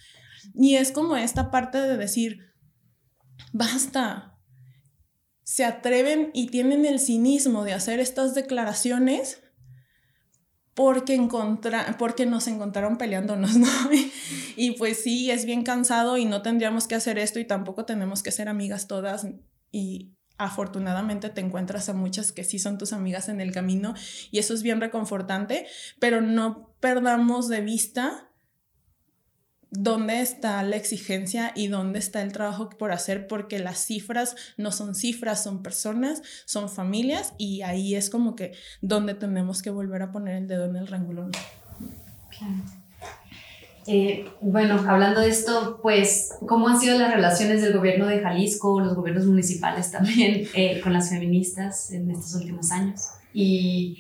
[0.54, 2.40] Y es como esta parte de decir,
[3.52, 4.39] basta,
[5.50, 9.42] se atreven y tienen el cinismo de hacer estas declaraciones
[10.76, 11.20] porque,
[11.98, 13.68] porque nos encontraron peleándonos, ¿no?
[14.56, 18.22] Y, pues sí, es bien cansado y no tendríamos que hacer esto y tampoco tenemos
[18.22, 19.26] que ser amigas todas
[19.72, 23.96] y afortunadamente te encuentras a muchas que sí son tus amigas en el camino
[24.30, 25.66] y eso es bien reconfortante,
[26.00, 28.29] pero no perdamos de vista
[29.72, 34.72] dónde está la exigencia y dónde está el trabajo por hacer, porque las cifras no
[34.72, 40.02] son cifras, son personas, son familias y ahí es como que donde tenemos que volver
[40.02, 41.32] a poner el dedo en el renglón.
[43.88, 48.80] Eh, bueno, hablando de esto, pues, ¿cómo han sido las relaciones del gobierno de Jalisco,
[48.80, 53.08] los gobiernos municipales también, eh, con las feministas en estos últimos años?
[53.34, 53.98] Y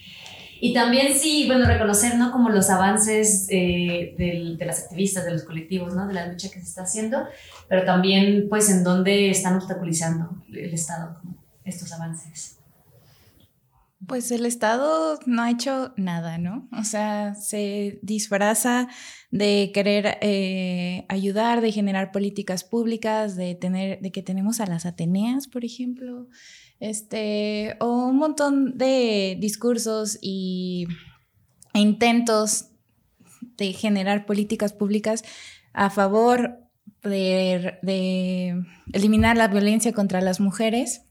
[0.61, 2.31] y también sí, bueno, reconocer, ¿no?
[2.31, 6.07] Como los avances eh, de las activistas, de los colectivos, ¿no?
[6.07, 7.25] De la lucha que se está haciendo,
[7.67, 11.17] pero también, pues, en dónde están obstaculizando el Estado
[11.63, 12.57] estos avances.
[14.07, 16.67] Pues el Estado no ha hecho nada, ¿no?
[16.77, 18.87] O sea, se disfraza
[19.29, 24.85] de querer eh, ayudar, de generar políticas públicas, de tener, de que tenemos a las
[24.85, 26.27] Ateneas, por ejemplo,
[26.79, 30.87] este, o un montón de discursos y,
[31.73, 32.67] e intentos
[33.57, 35.23] de generar políticas públicas
[35.73, 36.59] a favor
[37.03, 41.03] de, eliminar la violencia contra las mujeres,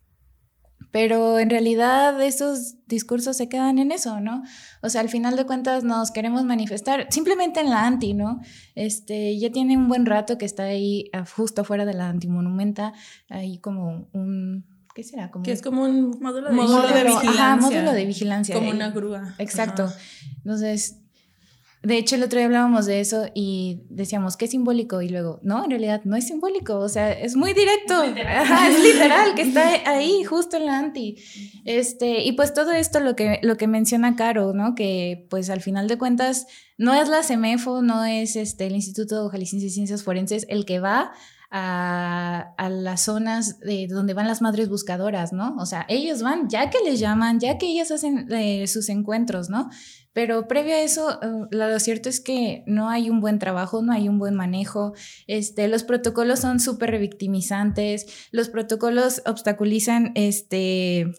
[0.91, 4.43] pero en realidad esos discursos se quedan en eso, ¿no?
[4.83, 8.41] O sea, al final de cuentas nos queremos manifestar simplemente en la anti, ¿no?
[8.75, 12.95] Este, ya tiene un buen rato que está ahí justo afuera de la antimonumenta,
[13.29, 15.30] ahí como un ¿qué será?
[15.30, 17.55] Como que es como un módulo de, vigilancia.
[17.55, 18.55] módulo de vigilancia.
[18.57, 19.36] Como una grúa.
[19.38, 19.88] Exacto.
[20.38, 20.96] Entonces,
[21.84, 25.01] de hecho, el otro día hablábamos de eso y decíamos, ¿qué es simbólico?
[25.01, 28.03] Y luego, no, en realidad no es simbólico, o sea, es muy directo.
[28.03, 31.14] Es literal, Ajá, es literal que está ahí, justo en la anti.
[31.64, 34.74] Este, y pues todo esto lo que, lo que menciona Caro, ¿no?
[34.74, 39.28] Que pues al final de cuentas no es la CEMEFO, no es este, el Instituto
[39.28, 41.12] Jalisciense de Ciencias Forenses el que va
[41.51, 45.57] a, las zonas de donde van las madres buscadoras, ¿no?
[45.59, 49.49] O sea, ellos van ya que les llaman, ya que ellas hacen eh, sus encuentros,
[49.49, 49.70] ¿no?
[50.12, 53.92] Pero previo a eso, uh, lo cierto es que no hay un buen trabajo, no
[53.92, 54.92] hay un buen manejo.
[55.26, 61.12] Este, los protocolos son súper revictimizantes, los protocolos obstaculizan este,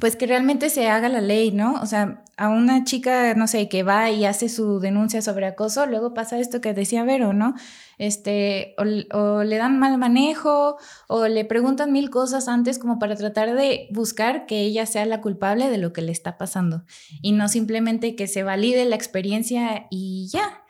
[0.00, 1.74] pues que realmente se haga la ley, ¿no?
[1.74, 5.86] O sea, a una chica, no sé, que va y hace su denuncia sobre acoso,
[5.86, 7.54] luego pasa esto que decía Vero, ¿no?
[7.98, 10.76] Este, o, le dan mal manejo,
[11.08, 15.20] o le preguntan mil cosas antes como para tratar de buscar que ella sea la
[15.20, 16.84] culpable de lo que le está pasando,
[17.20, 20.62] y no simplemente que se valide la experiencia y ya.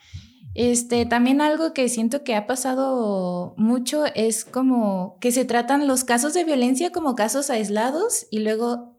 [0.54, 6.04] Este, también algo que siento que ha pasado mucho es como que se tratan los
[6.04, 8.91] casos de violencia como casos aislados y luego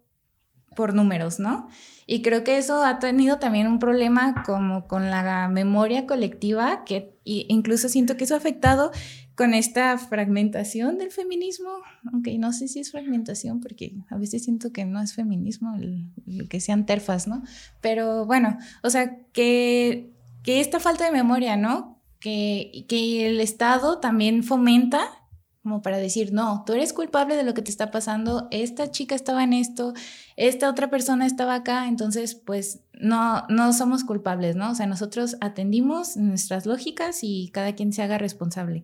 [0.76, 1.68] por números, ¿no?
[2.06, 7.16] Y creo que eso ha tenido también un problema como con la memoria colectiva, que
[7.24, 8.92] incluso siento que eso ha afectado
[9.36, 11.70] con esta fragmentación del feminismo,
[12.12, 16.48] aunque no sé si es fragmentación, porque a veces siento que no es feminismo, el,
[16.50, 17.42] que sean terfas, ¿no?
[17.82, 20.12] Pero bueno, o sea, que,
[20.44, 22.00] que esta falta de memoria, ¿no?
[22.20, 25.23] Que, que el Estado también fomenta
[25.64, 29.16] como para decir, no, tú eres culpable de lo que te está pasando, esta chica
[29.16, 29.94] estaba en esto,
[30.36, 34.72] esta otra persona estaba acá, entonces pues no, no somos culpables, ¿no?
[34.72, 38.84] O sea, nosotros atendimos nuestras lógicas y cada quien se haga responsable.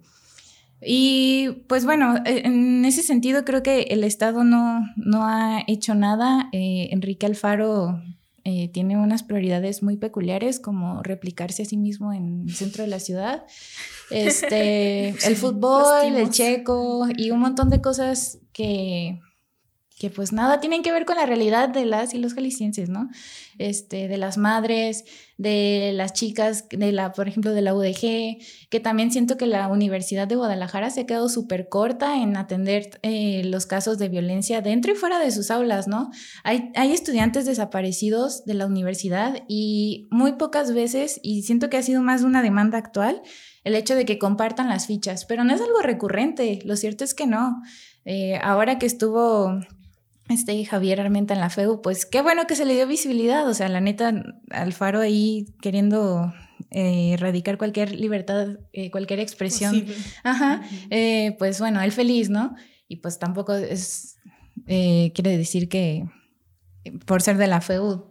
[0.82, 5.95] Y pues bueno, e, en ese sentido creo que el Estado no, no ha hecho
[5.95, 6.47] nada.
[6.53, 8.01] Eh, Enrique Alfaro
[8.49, 12.89] eh, tiene unas prioridades muy peculiares como replicarse a sí mismo en el centro de
[12.89, 13.45] la ciudad.
[14.09, 19.19] Este, el fútbol, el checo y un montón de cosas que
[19.99, 23.09] que pues nada tienen que ver con la realidad de las y los jaliscienses, ¿no?
[23.57, 25.03] Este, de las madres,
[25.37, 28.37] de las chicas, de la, por ejemplo, de la UDG,
[28.69, 32.97] que también siento que la Universidad de Guadalajara se ha quedado súper corta en atender
[33.01, 36.11] eh, los casos de violencia dentro y fuera de sus aulas, ¿no?
[36.45, 41.83] Hay, hay estudiantes desaparecidos de la universidad y muy pocas veces, y siento que ha
[41.83, 43.21] sido más una demanda actual,
[43.65, 47.13] el hecho de que compartan las fichas, pero no es algo recurrente, lo cierto es
[47.13, 47.61] que no.
[48.05, 49.59] Eh, ahora que estuvo
[50.30, 53.53] este Javier Armenta en la FEU, pues qué bueno que se le dio visibilidad, o
[53.53, 54.13] sea, la neta,
[54.51, 56.32] Alfaro ahí queriendo
[56.71, 59.86] eh, erradicar cualquier libertad, eh, cualquier expresión.
[60.23, 62.55] Ajá, eh, pues bueno, él feliz, ¿no?
[62.88, 64.17] Y pues tampoco es,
[64.65, 66.05] quiere decir que
[67.05, 68.09] por ser de la FEU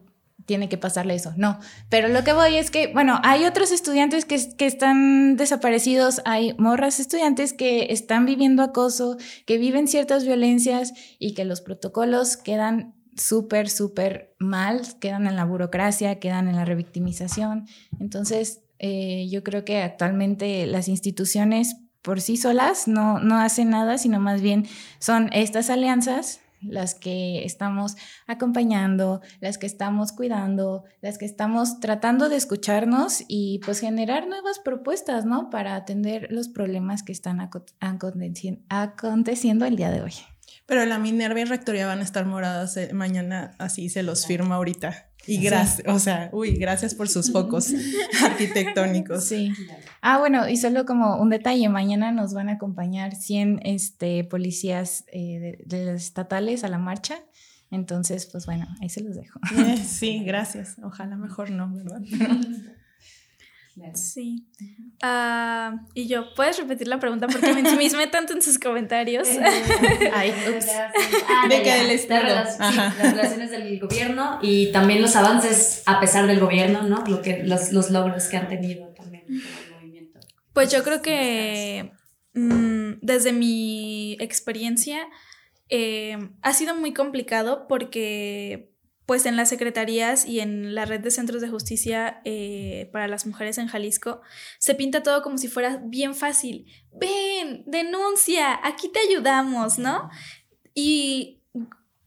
[0.48, 1.34] tiene que pasarle eso.
[1.36, 6.54] No, pero lo que voy es que, bueno, hay otros estudiantes que, están desaparecidos, hay
[6.56, 12.94] morras estudiantes que están viviendo acoso, que viven ciertas violencias y que los protocolos quedan
[13.14, 17.66] súper, súper mal, quedan en la burocracia, quedan en la revictimización.
[18.00, 23.98] Entonces, eh, yo creo que actualmente las instituciones por sí solas no, no hacen nada,
[23.98, 24.66] sino más bien
[24.98, 27.96] son estas alianzas las que estamos
[28.26, 34.58] acompañando, las que estamos cuidando, las que estamos tratando de escucharnos y pues generar nuevas
[34.58, 35.50] propuestas, ¿no?
[35.50, 40.12] Para atender los problemas que están aconteciendo el día de hoy.
[40.68, 44.56] Pero la Minerva y Rectoría van a estar moradas eh, mañana, así se los firma
[44.56, 45.06] ahorita.
[45.26, 47.72] Y gracias, o sea, uy, gracias por sus focos
[48.22, 49.24] arquitectónicos.
[49.24, 49.50] Sí.
[50.02, 55.06] Ah, bueno, y solo como un detalle, mañana nos van a acompañar 100 este, policías
[55.10, 57.18] eh, de, estatales a la marcha.
[57.70, 59.40] Entonces, pues bueno, ahí se los dejo.
[59.56, 60.76] Eh, sí, gracias.
[60.82, 62.02] Ojalá mejor no, ¿verdad?
[63.94, 64.46] Sí.
[65.02, 67.26] Uh, y yo, ¿puedes repetir la pregunta?
[67.26, 69.28] Porque me ensimismé tanto en sus comentarios.
[70.12, 71.48] Ay, ah.
[71.48, 77.04] Las, las, relaciones del gobierno y también los avances a pesar del gobierno, ¿no?
[77.06, 80.20] Lo que, los, los logros que han tenido también el movimiento.
[80.52, 81.92] Pues yo creo que
[82.34, 85.08] mmm, desde mi experiencia
[85.68, 88.72] eh, ha sido muy complicado porque
[89.08, 93.24] pues en las secretarías y en la red de centros de justicia eh, para las
[93.24, 94.20] mujeres en Jalisco,
[94.58, 96.66] se pinta todo como si fuera bien fácil.
[96.92, 100.10] Ven, denuncia, aquí te ayudamos, ¿no?
[100.74, 101.40] Y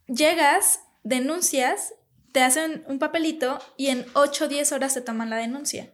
[0.05, 1.95] llegas, denuncias,
[2.33, 5.91] te hacen un papelito y en 8 o 10 horas te toman la denuncia.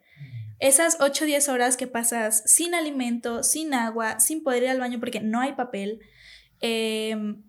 [0.59, 4.81] Esas 8 o 10 horas que pasas sin alimento, sin agua, sin poder ir al
[4.81, 6.01] baño porque no hay papel,
[6.59, 7.45] em,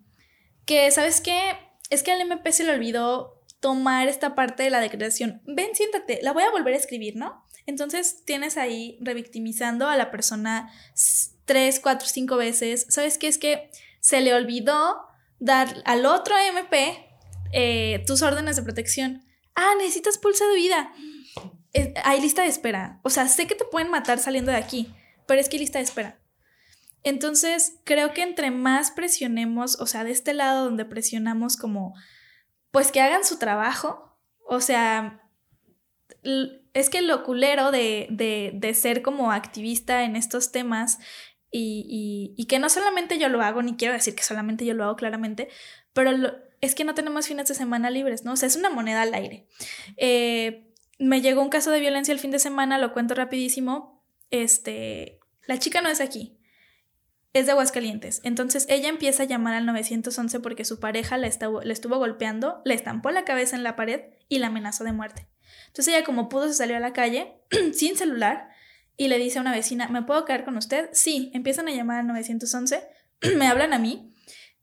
[0.65, 1.57] que, ¿sabes qué?
[1.89, 5.41] Es que al MP se le olvidó tomar esta parte de la declaración.
[5.45, 7.43] Ven, siéntate, la voy a volver a escribir, ¿no?
[7.65, 10.71] Entonces tienes ahí revictimizando a la persona
[11.45, 12.87] tres, cuatro, cinco veces.
[12.89, 13.27] ¿Sabes qué?
[13.27, 15.01] Es que se le olvidó
[15.39, 17.05] dar al otro MP
[17.53, 19.23] eh, tus órdenes de protección.
[19.55, 20.93] Ah, necesitas pulso de vida.
[22.03, 22.99] hay lista de espera.
[23.03, 24.93] O sea, sé que te pueden matar saliendo de aquí,
[25.27, 26.19] pero es que hay lista de espera.
[27.03, 31.93] Entonces, creo que entre más presionemos, o sea, de este lado donde presionamos como
[32.71, 34.17] pues que hagan su trabajo.
[34.45, 35.21] O sea,
[36.73, 40.99] es que lo culero de, de, ser como activista en estos temas
[41.51, 44.83] y, y, que no solamente yo lo hago, ni quiero decir que solamente yo lo
[44.83, 45.49] hago claramente,
[45.93, 46.11] pero
[46.61, 48.33] es que no tenemos fines de semana libres, ¿no?
[48.33, 49.47] O sea, es una moneda al aire.
[49.97, 54.03] Eh, me llegó un caso de violencia el fin de semana, lo cuento rapidísimo.
[54.29, 56.38] Este, la chica no es aquí,
[57.33, 58.21] es de Aguascalientes.
[58.23, 61.29] Entonces ella empieza a llamar al 911 porque su pareja la,
[61.63, 65.27] le estuvo golpeando, le estampó la cabeza en la pared y la amenazó de muerte.
[65.67, 67.41] Entonces ella como pudo se salió a la calle
[67.73, 68.49] sin celular
[68.97, 70.89] y le dice a una vecina, ¿me puedo quedar con usted?
[70.93, 72.83] Sí, empiezan a llamar al 911,
[73.37, 74.13] me hablan a mí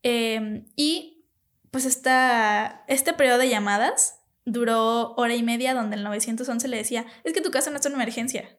[0.03, 1.25] em, y
[1.71, 7.05] pues esta, este periodo de llamadas duró hora y media donde el 911 le decía,
[7.23, 8.57] es que tu casa no es una emergencia.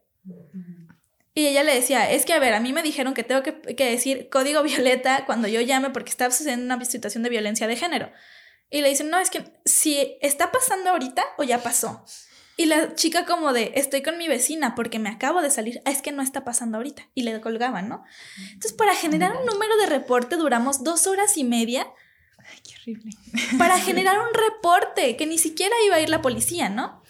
[1.39, 3.53] Y ella le decía, es que a ver, a mí me dijeron que tengo que,
[3.77, 8.11] decir código violeta cuando yo llame porque está sucediendo una situación de violencia de género.
[8.71, 12.05] Y le dicen, no, es que si está pasando ahorita o ya pasó.
[12.57, 15.93] Y la chica como de, estoy con mi vecina porque me acabo de salir, ah,
[15.93, 17.09] es que no está pasando ahorita.
[17.15, 18.03] Y le colgaban, ¿no?
[18.49, 21.87] Entonces, para generar un número de reporte duramos dos horas y media.
[22.39, 23.13] Ay, qué horrible.
[23.59, 27.01] Para generar un reporte que ni siquiera iba a ir la policía, ¿no?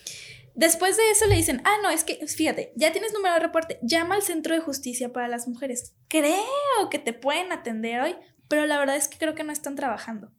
[0.58, 3.78] Después de eso le dicen, ah, no, es que, fíjate, ya tienes número de reporte,
[3.80, 5.94] llama al Centro de Justicia para las Mujeres.
[6.08, 8.16] Creo que te pueden atender hoy,
[8.48, 10.32] pero la verdad es que creo que no están trabajando.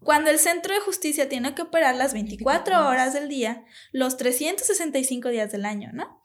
[0.00, 5.28] Cuando el Centro de Justicia tiene que operar las 24 horas del día, los 365
[5.28, 6.22] días del año, ¿no?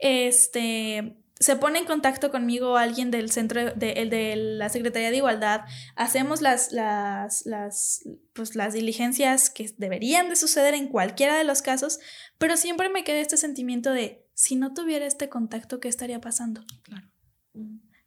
[0.00, 5.62] Este, se pone en contacto conmigo alguien del centro de, de, la Secretaría de Igualdad,
[5.96, 11.60] hacemos las, las, las, pues las diligencias que deberían de suceder en cualquiera de los
[11.60, 11.98] casos,
[12.38, 16.64] pero siempre me queda este sentimiento de, si no tuviera este contacto, ¿qué estaría pasando?
[16.84, 17.08] Claro.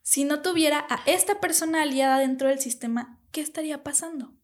[0.02, 4.34] Si no tuviera a esta persona aliada dentro del sistema, ¿qué estaría pasando?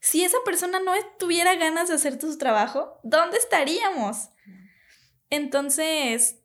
[0.00, 4.30] Si esa persona no tuviera ganas de hacer su trabajo, ¿dónde estaríamos?
[5.30, 6.40] Entonces,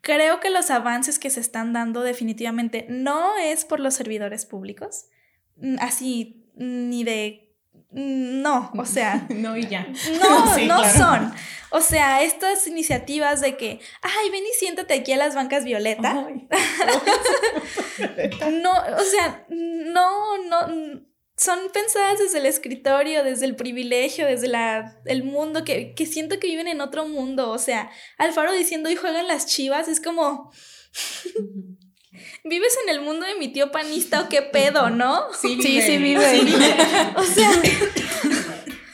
[0.00, 5.06] creo que los avances que se están dando definitivamente no es por los servidores públicos,
[5.56, 7.54] mm, así ni de...
[7.90, 9.26] Mm, no, o sea...
[9.34, 9.86] no y ya.
[10.20, 11.32] No, no son.
[11.70, 16.12] O sea, estas iniciativas de que, ay, ven y siéntate aquí a las bancas violeta.
[18.62, 21.06] no, o sea, no, no
[21.36, 26.40] son pensadas desde el escritorio, desde el privilegio, desde la, el mundo, que, que siento
[26.40, 27.50] que viven en otro mundo.
[27.50, 30.50] O sea, Alfaro diciendo y juegan las chivas, es como...
[32.44, 35.24] ¿Vives en el mundo de mi tío panista o qué pedo, no?
[35.38, 36.24] Sí, sí, sí vive.
[37.16, 37.50] o sea...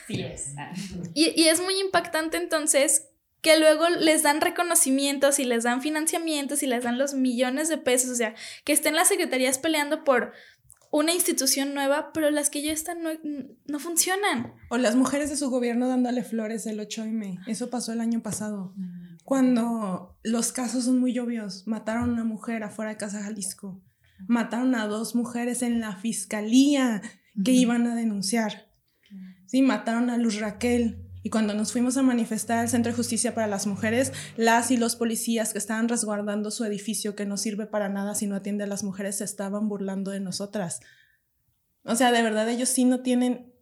[0.09, 0.49] Sí es.
[1.15, 3.13] Y, y es muy impactante entonces
[3.43, 7.77] que luego les dan reconocimientos y les dan financiamientos y les dan los millones de
[7.77, 8.35] pesos, o sea,
[8.65, 10.33] que estén las secretarías peleando por
[10.93, 12.99] una institución nueva, pero las que ya están
[13.67, 14.53] no, funcionan.
[14.69, 17.41] O las mujeres de su gobierno dándole flores el 8M.
[17.47, 18.75] Eso pasó el año pasado.
[19.25, 21.67] Cuando los casos son muy obvios.
[21.67, 23.83] Mataron a una mujer afuera de Casa Jalisco.
[24.29, 27.01] Mataron a dos mujeres en la fiscalía
[27.43, 28.69] que iban a denunciar.
[29.47, 31.02] Sí, mataron a Luz Raquel.
[31.23, 34.77] Y cuando nos fuimos a manifestar al Centro de Justicia para las Mujeres, las y
[34.77, 38.65] los policías que estaban resguardando su edificio que no sirve para nada si no atiende
[38.65, 40.81] a las mujeres se estaban burlando de nosotras.
[41.85, 43.53] O sea, de verdad ellos sí no tienen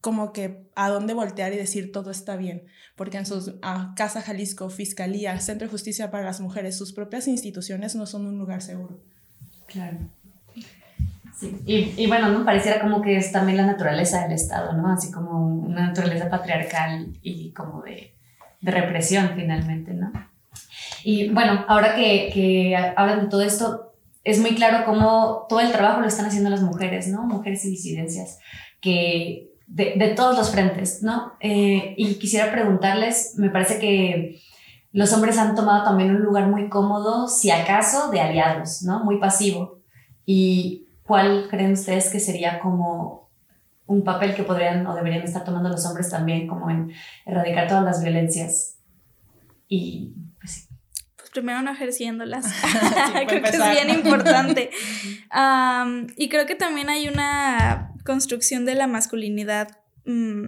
[0.00, 3.54] como que a dónde voltear y decir todo está bien, porque en sus
[3.96, 8.38] Casa Jalisco, Fiscalía, Centro de Justicia para las Mujeres, sus propias instituciones no son un
[8.38, 9.02] lugar seguro.
[9.66, 9.98] Claro.
[11.38, 11.54] Sí.
[11.66, 12.44] Y, y, bueno, ¿no?
[12.44, 14.90] Pareciera como que es también la naturaleza del Estado, ¿no?
[14.90, 18.14] Así como una naturaleza patriarcal y como de,
[18.60, 20.12] de represión finalmente, ¿no?
[21.04, 23.92] Y bueno, ahora que, que, hablan de todo esto,
[24.24, 27.24] es muy claro cómo todo el trabajo lo están haciendo las mujeres, ¿no?
[27.24, 28.38] Mujeres y disidencias,
[28.80, 31.34] que de, de todos los frentes, ¿no?
[31.40, 34.40] Eh, y quisiera preguntarles, me parece que
[34.92, 39.04] los hombres han tomado también un lugar muy cómodo, si acaso, de aliados, ¿no?
[39.04, 39.80] Muy pasivo.
[40.24, 43.30] Y ¿Cuál creen ustedes que sería como
[43.86, 46.92] un papel que podrían o deberían estar tomando los hombres también como en
[47.24, 48.78] erradicar todas las violencias?
[49.68, 50.68] Y pues sí.
[51.16, 52.46] Pues primero no ejerciéndolas.
[53.28, 54.70] creo que es bien importante.
[56.16, 59.68] y creo que también hay una construcción de la masculinidad
[60.04, 60.46] mm,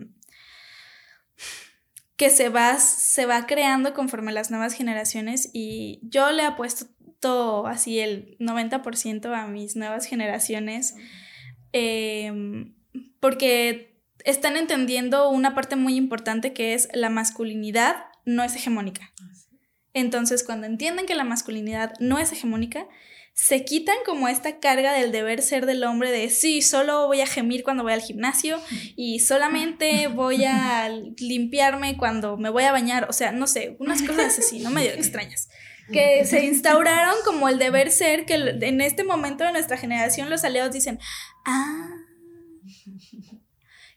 [2.17, 6.87] que se va, se va creando conforme las nuevas generaciones y yo le apuesto
[7.67, 10.95] así el 90% a mis nuevas generaciones,
[11.73, 12.75] em,
[13.21, 19.13] porque están entendiendo una parte muy importante que es la masculinidad no es hegemónica.
[19.95, 22.87] Entonces, cuando entienden que la masculinidad no es hegemónica,
[23.33, 27.27] se quitan como esta carga del deber ser del hombre de sí, solo voy a
[27.27, 28.61] gemir cuando voy al gimnasio
[28.97, 30.89] y solamente voy a
[31.19, 34.91] limpiarme cuando me voy a bañar, o sea, no sé, unas cosas así, no medio
[34.95, 35.49] extrañas
[35.93, 40.45] que se instauraron como el deber ser, que en este momento de nuestra generación los
[40.45, 40.99] aliados dicen,
[41.45, 41.89] ah,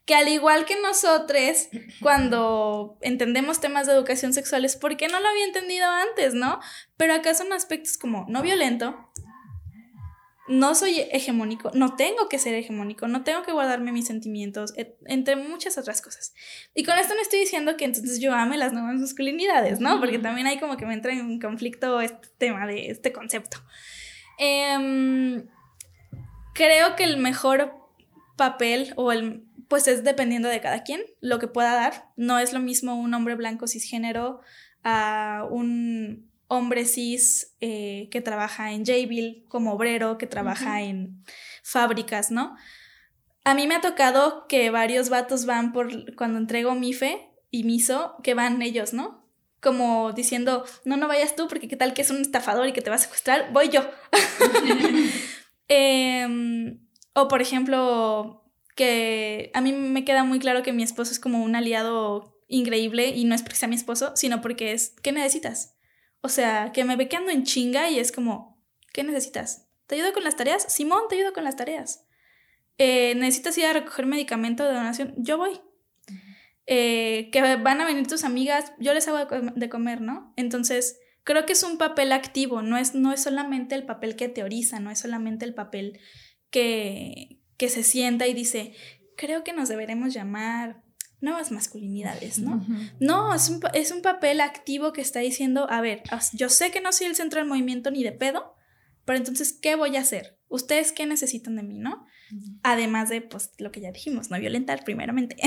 [0.05, 1.69] que al igual que nosotros,
[2.01, 6.59] cuando entendemos temas de educación sexual, es porque no lo había entendido antes, ¿no?
[6.97, 9.11] Pero acá son aspectos como no violento,
[10.51, 14.73] no soy hegemónico, no tengo que ser hegemónico, no tengo que guardarme mis sentimientos,
[15.05, 16.33] entre muchas otras cosas.
[16.75, 19.97] Y con esto no estoy diciendo que entonces yo ame las nuevas masculinidades, ¿no?
[20.01, 23.59] Porque también hay como que me entra en conflicto este tema de este concepto.
[24.37, 25.47] Em,
[26.53, 27.73] creo que el mejor
[28.35, 32.09] papel o el pues es dependiendo de cada quien lo que pueda dar.
[32.17, 34.41] No es lo mismo un hombre blanco cisgénero
[34.83, 41.23] a un hombre cis eh, que trabaja en Jayville como obrero, que trabaja en
[41.63, 42.57] fábricas, ¿no?
[43.45, 48.17] A mí me ha tocado que varios vatos van por cuando entrego MIFE y MISO,
[48.21, 49.25] que van ellos, ¿no?
[49.61, 52.81] Como diciendo, no, no vayas tú porque qué tal que es un estafador y que
[52.81, 53.89] te va a secuestrar, voy yo.
[55.73, 58.43] Em, o por ejemplo,
[58.75, 63.07] que a mí me queda muy claro que mi esposo es como un aliado increíble
[63.07, 65.77] y no es porque sea mi esposo, sino porque es, ¿qué necesitas?
[66.21, 68.61] O sea, que me ve que ando en chinga y es como,
[68.93, 69.67] ¿qué necesitas?
[69.87, 70.71] ¿Te ayudo con las tareas?
[70.71, 72.05] Simón, te ayudo con las tareas.
[72.77, 75.13] Eh, ¿Necesitas ir a recoger medicamento de donación?
[75.17, 75.59] Yo voy.
[76.67, 79.17] Eh, que van a venir tus amigas, yo les hago
[79.55, 80.31] de comer, ¿no?
[80.37, 84.29] Entonces, creo que es un papel activo, no es, no es solamente el papel que
[84.29, 85.99] teoriza, no es solamente el papel
[86.49, 88.73] que, que se sienta y dice,
[89.17, 90.80] creo que nos deberemos llamar
[91.21, 92.65] nuevas masculinidades, ¿no?
[92.99, 96.03] No, es un, es un papel activo que está diciendo, a ver,
[96.33, 98.55] yo sé que no soy el centro del movimiento ni de pedo,
[99.05, 100.39] pero entonces, ¿qué voy a hacer?
[100.47, 102.05] ¿Ustedes qué necesitan de mí, no?
[102.63, 105.37] Además de, pues, lo que ya dijimos, no violentar primeramente.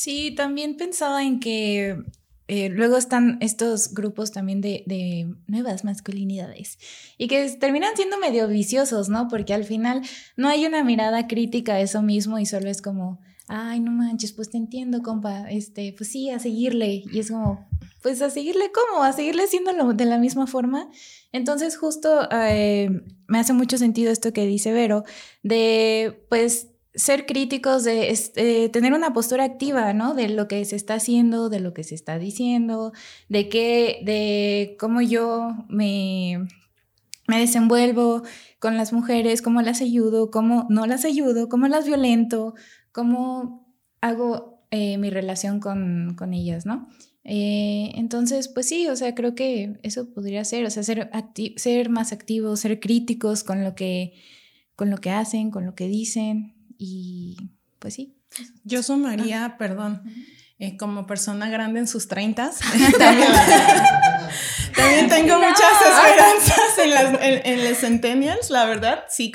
[0.00, 1.94] Sí, también pensaba en que
[2.52, 6.80] eh, luego están estos grupos también de, nuevas masculinidades
[7.16, 9.28] y que terminan siendo medio viciosos, ¿no?
[9.28, 10.02] Porque al final
[10.36, 14.32] no hay una mirada crítica a eso mismo y solo es como, ay, no manches,
[14.32, 17.04] pues te entiendo, compa, este, pues sí, a seguirle.
[17.12, 17.68] Y es como,
[18.02, 20.90] pues a seguirle cómo, a seguirle haciéndolo de la misma forma.
[21.30, 22.90] Entonces justo eh,
[23.28, 25.04] me hace mucho sentido esto que dice Vero,
[25.44, 30.14] de pues ser críticos, de este, tener una postura activa, ¿no?
[30.14, 32.92] De lo que se está haciendo, de lo que se está diciendo,
[33.28, 36.46] de qué, de cómo yo me,
[37.28, 38.22] me desenvuelvo
[38.58, 42.54] con las mujeres, cómo las ayudo, cómo no las ayudo, cómo las violento,
[42.92, 46.88] cómo hago eh, mi relación con, con ellas, ¿no?
[47.22, 51.10] Eh, entonces, pues sí, o sea, creo que eso podría ser, o sea, ser,
[51.56, 54.14] ser más activos, ser críticos con lo que
[54.80, 57.36] con lo que hacen, con lo que dicen, y
[57.78, 58.16] pues sí.
[58.64, 60.02] Yo sumaría, perdón,
[60.58, 62.58] eh, como persona grande en sus treintas,
[62.98, 63.30] también,
[65.08, 69.30] tengo muchas esperanzas en, las, en, los centennials, la verdad, sí,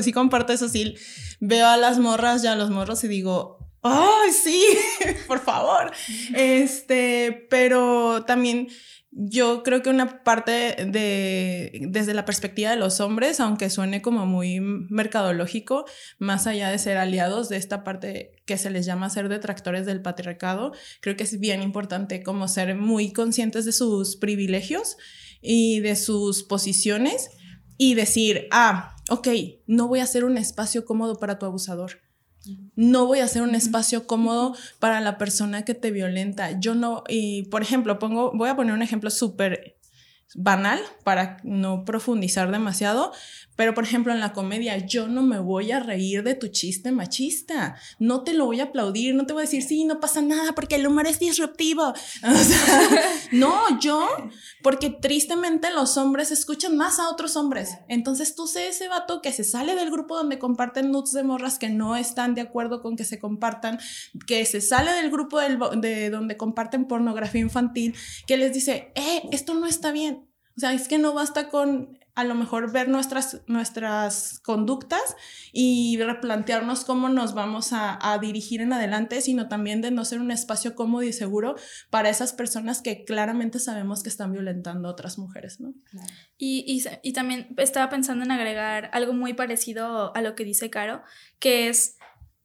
[0.00, 0.96] sí comparto eso, sí,
[1.40, 4.64] veo a las morras y a los morros y digo, ¡ay, sí!
[5.28, 5.92] por favor.
[6.34, 8.68] Este, pero también
[9.10, 10.52] yo creo que una parte
[10.86, 15.86] de, desde la perspectiva de los hombres, aunque suene como muy mercadológico,
[16.18, 20.02] más allá de ser aliados de esta parte que se les llama ser detractores del
[20.02, 24.96] patriarcado, creo que es bien importante como ser muy conscientes de sus privilegios
[25.40, 27.30] y de sus posiciones
[27.78, 29.28] y decir, ah, ok,
[29.66, 32.07] no voy a hacer un espacio cómodo para tu abusador
[32.76, 36.58] no voy a hacer un espacio cómodo para la persona que te violenta.
[36.58, 39.76] Yo no, y por ejemplo, pongo, voy a poner un ejemplo súper
[40.34, 43.12] banal para no profundizar demasiado,
[43.58, 46.92] pero por ejemplo en la comedia yo no me voy a reír de tu chiste
[46.92, 50.22] machista, no te lo voy a aplaudir, no te voy a decir, sí, no pasa
[50.22, 51.92] nada porque el humor es disruptivo.
[53.32, 54.06] no, yo,
[54.62, 57.78] porque tristemente los hombres escuchan más a otros hombres.
[57.88, 61.58] Entonces tú sé ese vato que se sale del grupo donde comparten nudes de morras
[61.58, 63.80] que no están de acuerdo con que se compartan,
[64.28, 67.96] que se sale del grupo de donde comparten pornografía infantil,
[68.28, 70.28] que les dice, eh, esto no está bien
[70.58, 75.14] o sea, es que no basta con a lo mejor ver nuestras, nuestras conductas
[75.52, 80.32] y replantearnos cómo nos vamos a, dirigir en adelante, sino también de no ser un
[80.32, 81.54] espacio cómodo y seguro
[81.90, 85.74] para esas personas que claramente sabemos que están violentando a otras mujeres, ¿no?
[86.36, 90.70] Y, y, y también estaba pensando en agregar algo muy parecido a lo que dice
[90.70, 91.02] Caro,
[91.38, 91.97] que es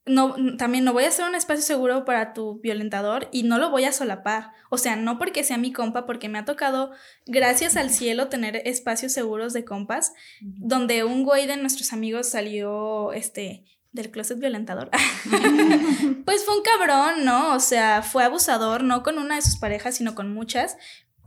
[0.05, 3.69] no, también no voy a hacer un espacio seguro para tu violentador y no lo
[3.69, 4.51] voy a solapar.
[4.69, 6.91] O sea, no porque sea mi compa, porque me ha tocado,
[7.25, 13.13] gracias al cielo, tener espacios seguros de compas, donde un güey de nuestros amigos salió,
[13.13, 14.89] este, del closet violentador.
[16.25, 17.53] pues fue un cabrón, ¿no?
[17.53, 20.75] O sea, fue abusador, no con una de sus parejas, sino con muchas.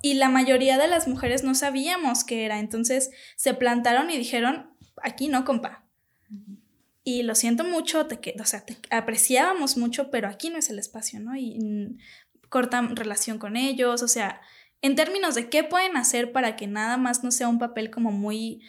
[0.02, 2.58] Y la mayoría de las mujeres no sabíamos qué era.
[2.58, 4.70] Entonces se plantaron y dijeron,
[5.02, 5.86] aquí no, compa
[7.08, 10.80] y lo siento mucho, te, o sea, te apreciábamos mucho, pero aquí no es el
[10.80, 11.36] espacio, ¿no?
[11.36, 11.96] Y,
[12.48, 14.40] cortan relación con ellos, o sea,
[14.82, 18.10] en términos de qué pueden hacer para que nada más no sea un papel como
[18.10, 18.60] muy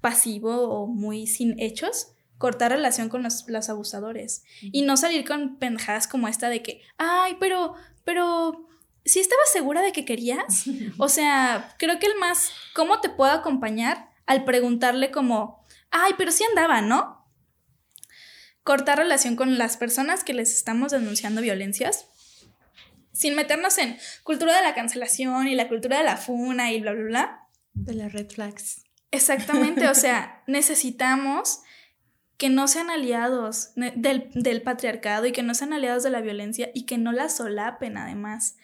[0.00, 5.58] pasivo o muy sin hechos, cortar relación con los, los abusadores y no salir con
[5.58, 8.68] pendejadas como esta de que, ay, pero, pero,
[9.04, 10.64] si estabas segura de que querías?
[10.98, 14.10] O sea, creo que el más, ¿cómo te puedo acompañar?
[14.26, 17.19] Al preguntarle como, ay, pero sí andaba, ¿no?
[18.62, 22.06] Cortar relación con las personas que les estamos denunciando violencias,
[23.12, 26.92] sin meternos en cultura de la cancelación y la cultura de la funa y bla,
[26.92, 27.48] bla, bla.
[27.72, 28.84] De las red flags.
[29.10, 31.60] Exactamente, o sea, necesitamos
[32.36, 36.70] que no sean aliados del, del, patriarcado y que no sean aliados de la violencia
[36.72, 38.56] y que no la solapen además.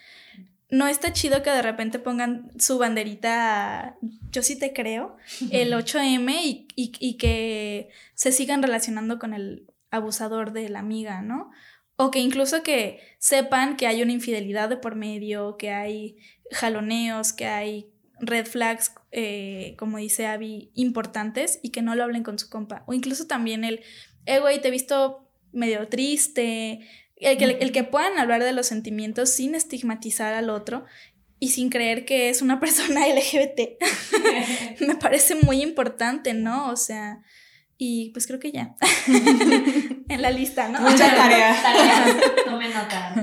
[0.71, 3.97] No está chido que de repente pongan su banderita,
[4.31, 5.17] yo sí te creo,
[5.51, 9.67] el 8M y, y, y que se sigan relacionando con el
[9.97, 11.51] abusador de la amiga, ¿no?
[11.97, 16.19] o que incluso que sepan que hay una infidelidad de por medio, que hay
[16.51, 17.91] jaloneos, que hay
[18.21, 22.85] red flags, eh, como dice Abby, importantes y que no lo hablen con su compa.
[22.87, 23.81] O incluso también el,
[24.27, 26.81] eh, güey, te he visto medio triste.
[27.17, 30.85] El que, el que puedan hablar de los sentimientos sin estigmatizar al otro
[31.39, 33.83] y sin creer que es una persona LGBT.
[34.87, 36.71] Me parece muy importante, ¿no?
[36.71, 37.23] O sea,
[37.79, 38.75] y pues creo que ya.
[40.09, 40.81] en la lista, ¿no?
[40.81, 41.55] Mucha tarea.
[42.45, 43.15] Tome nota.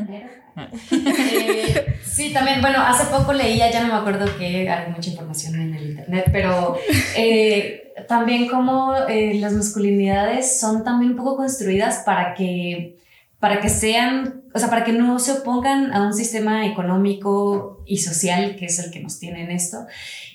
[0.91, 5.55] Eh, sí, también, bueno, hace poco leía, ya no me acuerdo que hay mucha información
[5.55, 6.77] en el internet, pero
[7.15, 12.97] eh, también como eh, las masculinidades son también un poco construidas para que
[13.43, 17.97] para que sean, o sea, para que no se opongan a un sistema económico y
[17.97, 19.85] social que es el que nos tiene en esto.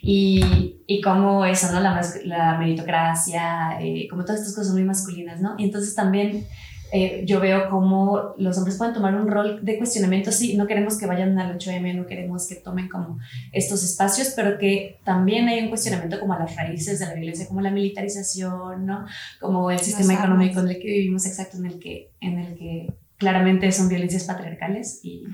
[0.03, 1.81] Y, y como eso, ¿no?
[1.81, 5.55] La, la meritocracia, eh, como todas estas cosas muy masculinas, ¿no?
[5.57, 6.47] Y entonces también
[6.93, 10.99] eh, yo veo como los hombres pueden tomar un rol de cuestionamiento, sí, no queremos
[10.99, 13.19] que vayan al 8M, no queremos que tomen como
[13.53, 17.47] estos espacios, pero que también hay un cuestionamiento como a las raíces de la violencia,
[17.47, 19.07] como la militarización, ¿no?
[19.41, 22.95] Como el sistema económico en el que vivimos, exacto, en el que, en el que
[23.19, 25.25] claramente son violencias patriarcales y,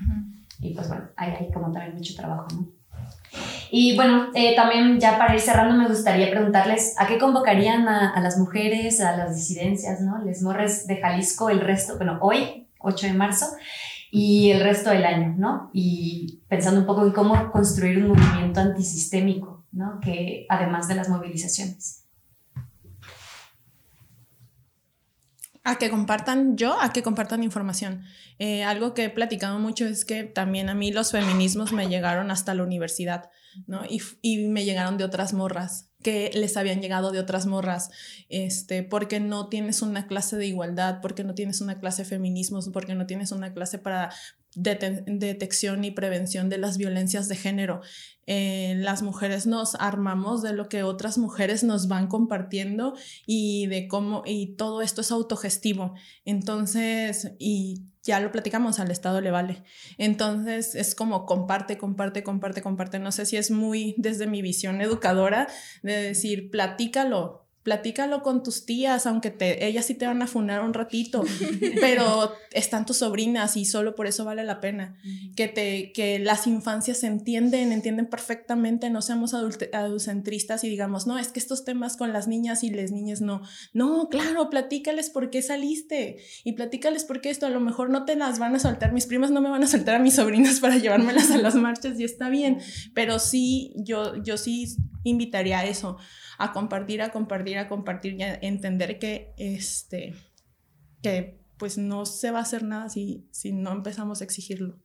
[0.59, 2.74] y pues bueno, hay, hay como también mucho trabajo, ¿no?
[3.71, 8.19] Y bueno, eh, también ya para ir cerrando me gustaría preguntarles a qué convocarían a,
[8.21, 10.23] las mujeres, a las disidencias, ¿no?
[10.23, 13.47] Les morres de Jalisco el resto, bueno, hoy, 8 de marzo,
[14.11, 15.69] y el resto del año, ¿no?
[15.73, 19.99] Y pensando un poco en cómo construir un movimiento antisistémico, ¿no?
[19.99, 22.04] Que además de las movilizaciones.
[25.65, 28.05] A que compartan yo, a que compartan información.
[28.39, 32.31] Eh, algo que he platicado mucho es que también a mí los feminismos me llegaron
[32.31, 33.29] hasta la universidad,
[33.67, 33.83] ¿no?
[33.89, 37.89] Y, y me llegaron de otras morras que les habían llegado de otras morras,
[38.29, 42.69] este, porque no tienes una clase de igualdad, porque no tienes una clase de feminismos,
[42.71, 44.11] porque no tienes una clase para
[44.55, 47.81] detección y prevención de las violencias de género.
[48.27, 52.95] Eh, las mujeres nos armamos de lo que otras mujeres nos van compartiendo
[53.27, 55.93] y de cómo, y todo esto es autogestivo.
[56.25, 59.63] Entonces, y ya lo platicamos, al Estado le vale.
[59.97, 62.99] Entonces, es como comparte, comparte, comparte, comparte.
[62.99, 65.47] No sé si es muy desde mi visión educadora
[65.83, 70.61] de decir, platícalo, platícalo con tus tías, aunque te, ellas sí te van a funar
[70.61, 71.23] un ratito,
[71.81, 74.95] pero están tus sobrinas y solo por eso vale la pena.
[75.35, 81.17] Que, te, que las infancias se entienden, entienden perfectamente, no seamos adultocentristas y digamos, no,
[81.17, 83.41] es que estos temas con las niñas y las niñas no.
[83.73, 88.05] No, claro, platícales por qué saliste y platícales por qué esto, a lo mejor no
[88.05, 90.59] te las van a soltar, mis primas no me van a soltar a mis sobrinas
[90.61, 92.59] para llevármelas a las marchas y está bien,
[92.93, 95.97] pero sí, yo, yo sí invitaría a eso
[96.37, 100.13] a compartir, a compartir, a compartir y a entender que, este,
[101.01, 104.79] que pues no se va a hacer nada si, si no empezamos a exigirlo.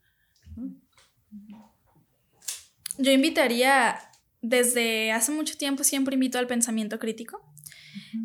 [2.99, 3.99] Yo invitaría,
[4.43, 7.47] desde hace mucho tiempo siempre invito al pensamiento crítico.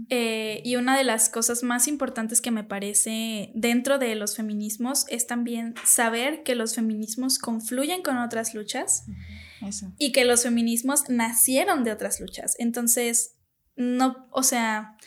[0.10, 5.06] Eh, y una de las cosas más importantes que me parece dentro de los feminismos
[5.10, 9.06] es también saber que los feminismos confluyen con otras luchas
[9.98, 12.56] y que los feminismos nacieron de otras luchas.
[12.60, 13.36] Entonces,
[13.76, 14.98] no, o sea,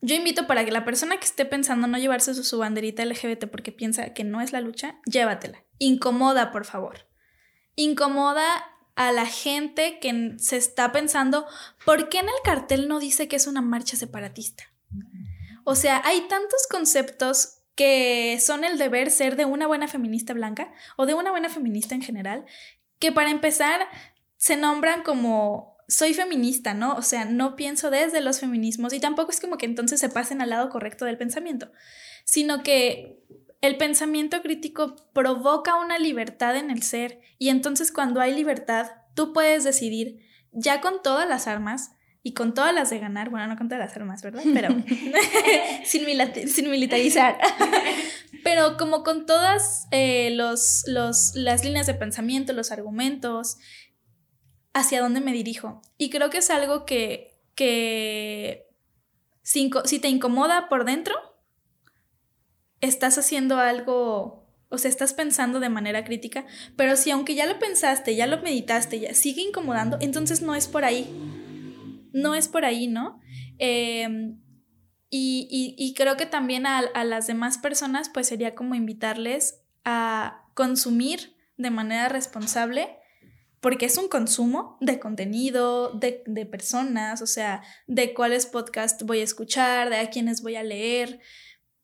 [0.00, 3.46] yo invito para que la persona que esté pensando no llevarse su, su, banderita LGBT
[3.46, 5.64] porque piensa que no es la lucha, llévatela.
[5.78, 7.06] Incomoda, por favor.
[7.76, 8.64] Incomoda
[8.94, 11.46] a la gente que se está pensando,
[11.84, 14.64] ¿por qué en el cartel no dice que es una marcha separatista?
[15.64, 20.72] O sea, hay tantos conceptos que son el deber ser de una buena feminista blanca
[20.96, 22.44] o de una buena feminista en general,
[23.02, 23.80] que para empezar
[24.36, 26.94] se nombran como soy feminista, ¿no?
[26.94, 30.40] O sea, no pienso desde los feminismos y tampoco es como que entonces se pasen
[30.40, 31.72] al lado correcto del pensamiento,
[32.24, 33.20] sino que
[33.60, 39.32] el pensamiento crítico provoca una libertad en el ser y entonces cuando hay libertad, tú
[39.32, 40.20] puedes decidir
[40.52, 43.84] ya con todas las armas y con todas las de ganar, bueno, no con todas
[43.84, 44.42] las armas, ¿verdad?
[44.54, 44.68] Pero
[45.84, 46.06] sin,
[46.48, 47.38] sin, militarizar.
[48.44, 53.56] Pero como con todas eh, los, los, las líneas de pensamiento, los argumentos,
[54.72, 55.82] hacia dónde me dirijo.
[55.98, 58.68] Y creo que es algo que, que
[59.42, 61.14] si, si te incomoda por dentro,
[62.80, 66.46] estás haciendo algo, o sea, estás pensando de manera crítica,
[66.76, 70.66] pero si aunque ya lo pensaste, ya lo meditaste, ya sigue incomodando, entonces no es
[70.66, 71.06] por ahí
[72.12, 73.20] no es por ahí, ¿no?
[73.58, 74.40] Em,
[75.14, 81.70] y, creo que también a, las demás personas, pues sería como invitarles a consumir de
[81.70, 82.96] manera responsable,
[83.60, 89.20] porque es un consumo de contenido, de, de personas, o sea, de cuáles podcasts voy
[89.20, 91.20] a escuchar, de a quiénes voy a leer.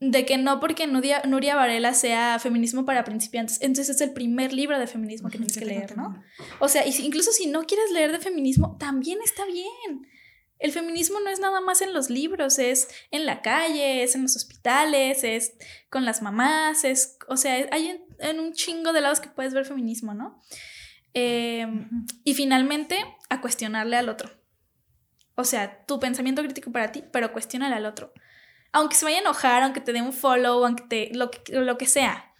[0.00, 4.52] de que no porque Nuria, Nuria Varela sea feminismo para principiantes, entonces es el primer
[4.52, 6.22] libro de feminismo que tienes que leer, ¿no?
[6.60, 10.06] O sea, incluso si no quieres leer de feminismo, también está bien.
[10.58, 14.22] El feminismo no es nada más en los libros, es en la calle, es en
[14.22, 15.54] los hospitales, es
[15.88, 19.64] con las mamás, es, o sea, hay en, un chingo de lados que puedes ver
[19.64, 20.40] feminismo, ¿no?
[21.14, 21.88] Em,
[22.24, 22.98] y finalmente,
[23.30, 24.30] a cuestionarle al otro.
[25.36, 28.12] O sea, tu pensamiento crítico para ti, pero cuestionale al otro.
[28.72, 31.78] Aunque se vaya a enojar, aunque te dé un follow, aunque te, lo, que, lo
[31.78, 32.32] que sea,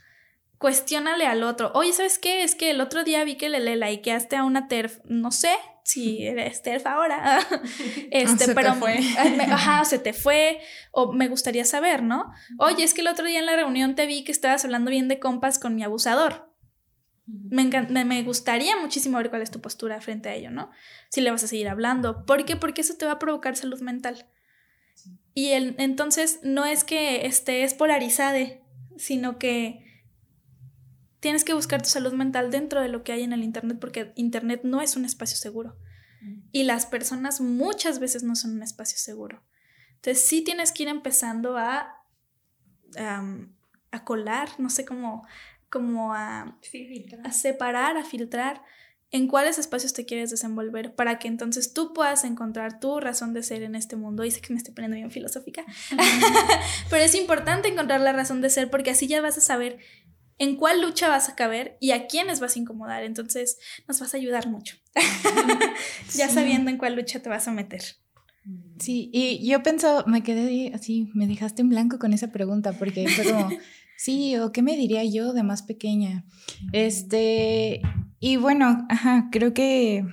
[0.58, 1.70] cuestiónale al otro.
[1.74, 2.42] Oye, ¿sabes qué?
[2.42, 5.56] Es que el otro día vi que le, le likeaste a una TERF, no sé,
[5.88, 7.38] si eres TERF ahora.
[8.10, 9.00] este, se pero te fue.
[9.50, 10.60] ajá, se te fue.
[10.92, 12.30] O me gustaría saber, ¿no?
[12.58, 15.08] Oye, es que el otro día en la reunión te vi que estabas hablando bien
[15.08, 16.54] de compas con mi abusador.
[17.26, 17.64] Me,
[18.04, 20.70] me, gustaría muchísimo ver cuál es tu postura frente a ello, ¿no?
[21.08, 22.26] Si le vas a seguir hablando.
[22.26, 22.56] ¿Por qué?
[22.56, 24.26] Porque eso te va a provocar salud mental.
[25.32, 28.38] Y el, entonces no es que estés polarizada,
[28.98, 29.87] sino que
[31.20, 34.12] tienes que buscar tu salud mental dentro de lo que hay en el Internet, porque
[34.16, 35.76] Internet no es un espacio seguro.
[36.50, 39.44] Y las personas muchas veces no son un espacio seguro.
[39.96, 41.94] Entonces sí tienes que ir empezando a,
[42.96, 45.26] a colar, no sé cómo,
[45.70, 46.58] como a,
[47.24, 48.62] a separar, a filtrar
[49.10, 53.42] en cuáles espacios te quieres desenvolver para que entonces tú puedas encontrar tu razón de
[53.42, 54.24] ser en este mundo.
[54.24, 55.64] Y sé que me estoy poniendo bien filosófica,
[56.90, 59.78] pero es importante encontrar la razón de ser porque así ya vas a saber
[60.38, 63.04] en cuál lucha vas a caber y a quiénes vas a incomodar.
[63.04, 64.76] Entonces nos vas a ayudar mucho,
[66.14, 67.82] ya sabiendo en cuál lucha te vas a meter.
[68.78, 73.06] Sí, y yo pensaba, me quedé así, me dejaste en blanco con esa pregunta, porque
[73.08, 73.50] fue como,
[73.96, 76.24] sí, o qué me diría yo de más pequeña.
[76.72, 77.82] Este,
[78.20, 80.04] y bueno, ajá, creo que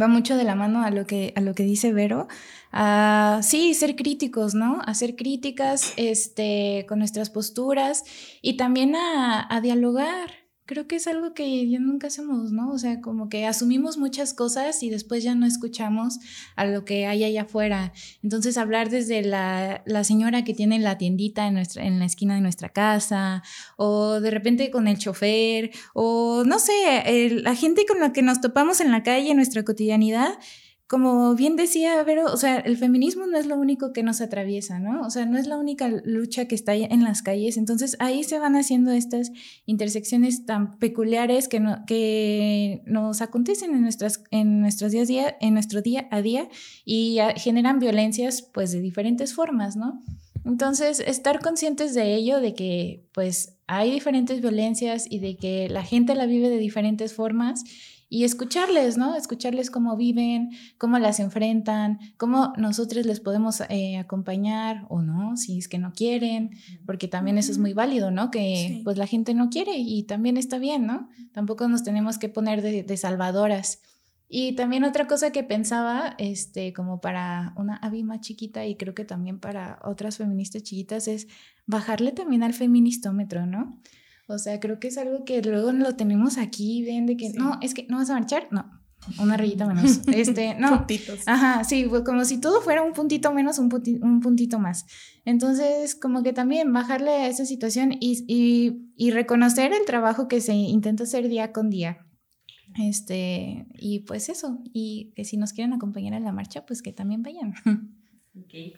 [0.00, 2.28] va mucho de la mano a lo que, a lo que dice Vero,
[2.72, 4.80] a sí, ser críticos, ¿no?
[4.84, 8.04] A ser críticas este, con nuestras posturas
[8.42, 12.70] y también a, a dialogar, creo que es algo que ya nunca hacemos, ¿no?
[12.70, 16.18] O sea, como que asumimos muchas cosas y después ya no escuchamos
[16.56, 17.94] a lo que hay allá afuera.
[18.22, 22.34] Entonces, hablar desde la, la señora que tiene la tiendita en, nuestra, en la esquina
[22.34, 23.42] de nuestra casa,
[23.78, 28.42] o de repente con el chofer, o no sé, la gente con la que nos
[28.42, 30.38] topamos en la calle, en nuestra cotidianidad,
[30.88, 34.78] como bien decía Vero, o sea, el feminismo no es lo único que nos atraviesa,
[34.78, 35.02] ¿no?
[35.02, 37.58] O sea, no es la única lucha que está en las calles.
[37.58, 39.30] Entonces ahí se van haciendo estas
[39.66, 45.82] intersecciones tan peculiares que, que nos acontecen en, nuestras, en nuestros días día, en nuestro
[45.82, 46.48] día a día
[46.86, 50.00] y generan violencias pues de diferentes formas, ¿no?
[50.46, 55.82] Entonces, estar conscientes de ello, de que pues hay diferentes violencias y de que la
[55.82, 57.64] gente la vive de diferentes formas
[58.10, 59.14] y escucharles, ¿no?
[59.14, 65.58] Escucharles cómo viven, cómo las enfrentan, cómo nosotros les podemos eh, acompañar o no, si
[65.58, 66.52] es que no quieren,
[66.86, 68.30] porque también eso es muy válido, ¿no?
[68.30, 71.08] Que pues la gente no quiere y también está bien, ¿no?
[71.32, 73.82] Tampoco nos tenemos que poner de, salvadoras.
[74.30, 78.94] Y también otra cosa que pensaba, este, como para una Abby más chiquita y creo
[78.94, 81.28] que también para otras feministas chiquitas, es
[81.66, 83.78] bajarle también al feministómetro, ¿no?
[84.30, 87.58] O sea, creo que es algo que luego lo tenemos aquí, ven de que no,
[87.62, 88.70] es que no vas a marchar, no,
[89.18, 90.00] una rayita menos.
[90.08, 90.76] Este, no.
[90.78, 91.20] Puntitos.
[91.26, 93.72] Ajá, sí, como si todo fuera un puntito menos, un,
[94.02, 94.84] un puntito más.
[95.24, 100.42] Entonces, como que también bajarle a esa situación y, y, y, reconocer el trabajo que
[100.42, 102.06] se intenta hacer día con día.
[102.78, 106.92] Este, y pues eso, y que si nos quieren acompañar en la marcha, pues que
[106.92, 107.54] también vayan.
[108.44, 108.72] Okay.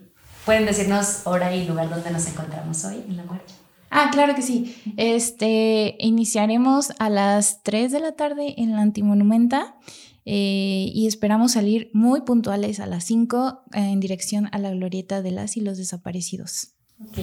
[0.46, 3.54] ¿Pueden decirnos hora y lugar donde nos encontramos hoy en la marcha?
[3.90, 4.74] Ah, claro que sí.
[4.96, 9.74] Este, iniciaremos a las 3 de la tarde en la Antimonumenta
[10.24, 15.22] eh, y esperamos salir muy puntuales a las 5 eh, en dirección a la glorieta
[15.22, 16.74] de las y los desaparecidos.
[17.04, 17.18] Ok.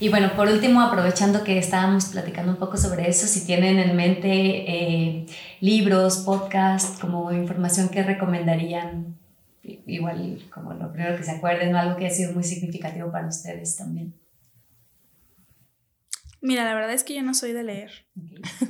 [0.00, 3.96] Y bueno, por último, aprovechando que estábamos platicando un poco sobre eso, si tienen en
[3.96, 5.26] mente eh,
[5.60, 9.16] libros, podcasts, como información que recomendarían,
[9.62, 13.76] igual como lo primero que se acuerden algo que ha sido muy significativo para ustedes
[13.76, 14.12] también.
[16.40, 18.06] Mira, la verdad es que yo no soy de leer.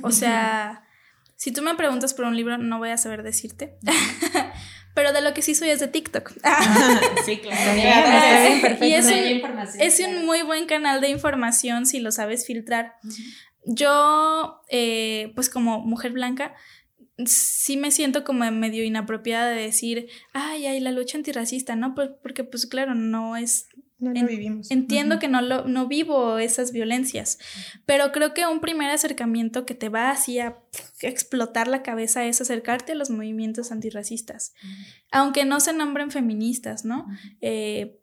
[0.01, 0.83] O sea,
[1.35, 3.77] si tú me preguntas por un libro, no voy a saber decirte.
[4.95, 6.31] Pero de lo que sí soy es de TikTok.
[7.23, 8.77] sí, claro.
[8.81, 12.95] y es un, es un muy buen canal de información si lo sabes filtrar.
[13.63, 16.55] Yo, eh, pues como mujer blanca,
[17.25, 21.95] sí me siento como medio inapropiada de decir, ay, ay, la lucha antirracista, ¿no?
[21.95, 23.67] Porque pues claro, no es
[23.99, 24.69] no lo vivimos.
[24.69, 27.39] Entiendo que no, lo, no vivo esas violencias,
[27.85, 30.59] pero creo que un primer acercamiento que te va así a
[31.01, 34.53] explotar la cabeza es acercarte a los movimientos antirracistas,
[35.11, 37.07] aunque no se nombren feministas, ¿no?
[37.41, 37.99] Eh,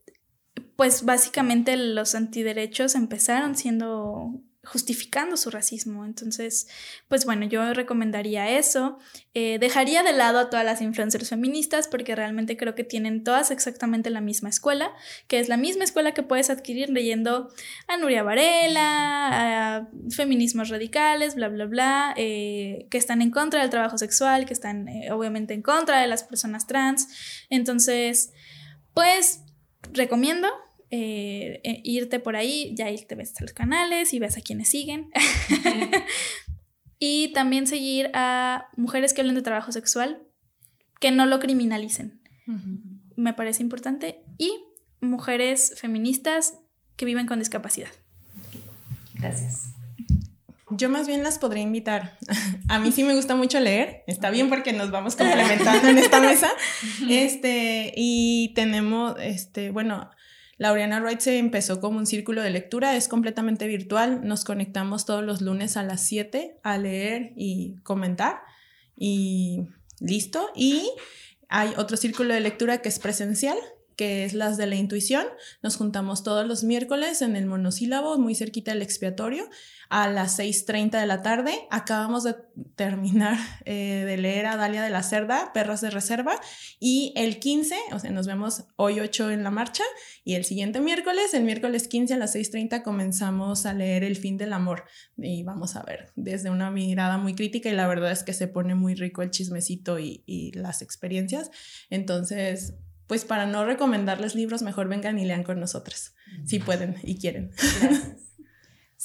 [0.76, 6.04] pues básicamente los antiderechos empezaron siendo justificando su racismo.
[6.04, 6.68] Entonces,
[7.08, 8.98] pues bueno, yo recomendaría eso.
[9.34, 13.50] Eh, dejaría de lado a todas las influencers feministas porque realmente creo que tienen todas
[13.50, 14.92] exactamente la misma escuela,
[15.26, 17.50] que es la misma escuela que puedes adquirir leyendo
[17.88, 23.70] a Nuria Varela, a feminismos radicales, bla, bla, bla, eh, que están en contra del
[23.70, 27.08] trabajo sexual, que están eh, obviamente en contra de las personas trans.
[27.50, 28.32] Entonces,
[28.94, 29.40] pues
[29.92, 30.48] recomiendo
[30.90, 34.68] eh, eh, irte por ahí, ya te ves a los canales y ves a quienes
[34.68, 35.10] siguen.
[36.98, 40.22] y también seguir a mujeres que hablen de trabajo sexual,
[41.00, 42.20] que no lo criminalicen.
[43.16, 44.22] Me parece importante.
[44.38, 44.52] Y
[45.00, 46.58] mujeres feministas
[46.96, 47.90] que viven con discapacidad.
[49.14, 49.74] Gracias.
[50.70, 52.18] Yo más bien las podría invitar.
[52.68, 54.02] A mí sí me gusta mucho leer.
[54.06, 56.50] Está bien porque nos vamos complementando en esta mesa.
[57.08, 60.10] Este, y tenemos, este, bueno,
[60.58, 65.22] Laureana Wright se empezó como un círculo de lectura, es completamente virtual, nos conectamos todos
[65.22, 68.40] los lunes a las 7 a leer y comentar
[68.96, 69.68] y
[70.00, 70.50] listo.
[70.54, 70.90] Y
[71.48, 73.58] hay otro círculo de lectura que es presencial,
[73.96, 75.26] que es las de la intuición.
[75.62, 79.48] Nos juntamos todos los miércoles en el monosílabo, muy cerquita del expiatorio,
[79.88, 81.52] a las 6.30 de la tarde.
[81.70, 82.34] Acabamos de
[82.76, 86.40] terminar eh, de leer a Dalia de la Cerda, Perras de Reserva,
[86.80, 89.84] y el 15, o sea, nos vemos hoy 8 en la marcha,
[90.24, 94.36] y el siguiente miércoles, el miércoles 15 a las 6.30, comenzamos a leer El fin
[94.36, 94.84] del amor.
[95.16, 98.48] Y vamos a ver desde una mirada muy crítica, y la verdad es que se
[98.48, 101.50] pone muy rico el chismecito y, y las experiencias.
[101.90, 102.74] Entonces,
[103.06, 106.14] pues para no recomendarles libros, mejor vengan y lean con nosotros,
[106.44, 107.50] si pueden y quieren.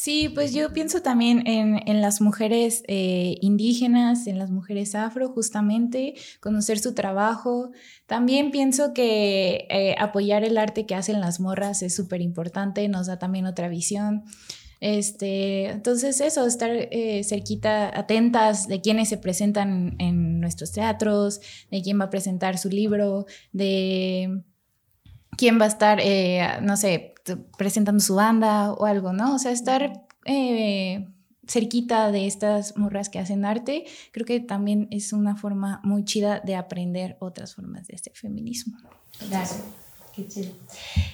[0.02, 6.14] Sí, pues yo pienso también en, las mujeres eh, indígenas, en las mujeres afro, justamente,
[6.40, 7.72] conocer su trabajo.
[8.06, 13.08] También pienso que eh, apoyar el arte que hacen las morras es súper importante, nos
[13.08, 14.24] da también otra visión.
[14.82, 21.82] Este, entonces eso, estar eh, cerquita, atentas de quienes se presentan en nuestros teatros, de
[21.82, 24.42] quién va a presentar su libro, de
[25.38, 27.14] quién va a estar, eh, no sé,
[27.58, 29.36] presentando su banda o algo, ¿no?
[29.36, 31.08] O sea, estar eh,
[31.48, 36.40] cerquita de estas morras que hacen arte, creo que también es una forma muy chida
[36.40, 38.78] de aprender otras formas de este feminismo.
[40.20, 40.54] Gracias.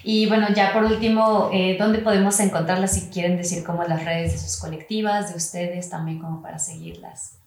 [0.02, 4.32] Y bueno, ya por último, eh, ¿dónde podemos encontrarlas si quieren decir como las redes
[4.32, 7.38] de sus colectivas, de ustedes también como para seguirlas?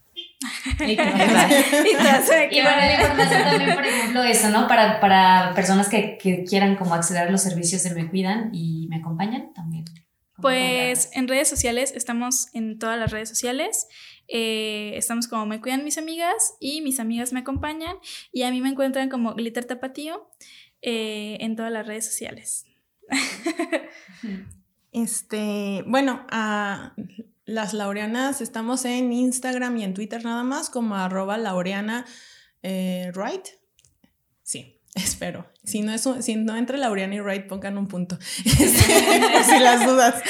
[0.79, 4.67] y, bueno, la información también, por ejemplo, eso, ¿no?
[4.67, 8.87] Para, para personas que, que, quieran como acceder a los servicios de Me Cuidan y
[8.89, 9.85] me acompañan también.
[10.41, 13.87] Pues en redes sociales, estamos en todas las redes sociales.
[14.27, 17.97] Eh, estamos como Me Cuidan mis amigas y mis amigas me acompañan.
[18.31, 20.29] Y a mí me encuentran como Glitter Tapatío.
[20.81, 22.65] Eh, en todas las redes sociales.
[24.91, 26.93] este, bueno, a
[27.45, 32.05] las Laureanas estamos en Instagram y en Twitter nada más como arroba laureana
[32.61, 33.11] eh.
[34.43, 35.47] Sí, espero.
[35.63, 38.17] Si no, es si no entre Laureana y Wright, pongan un punto.
[38.43, 40.21] si las dudas.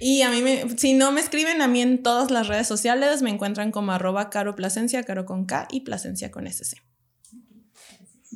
[0.00, 3.22] Y a mí, me, si no me escriben a mí en todas las redes sociales,
[3.22, 6.76] me encuentran como arroba caro placencia, caro con K y placencia con SC.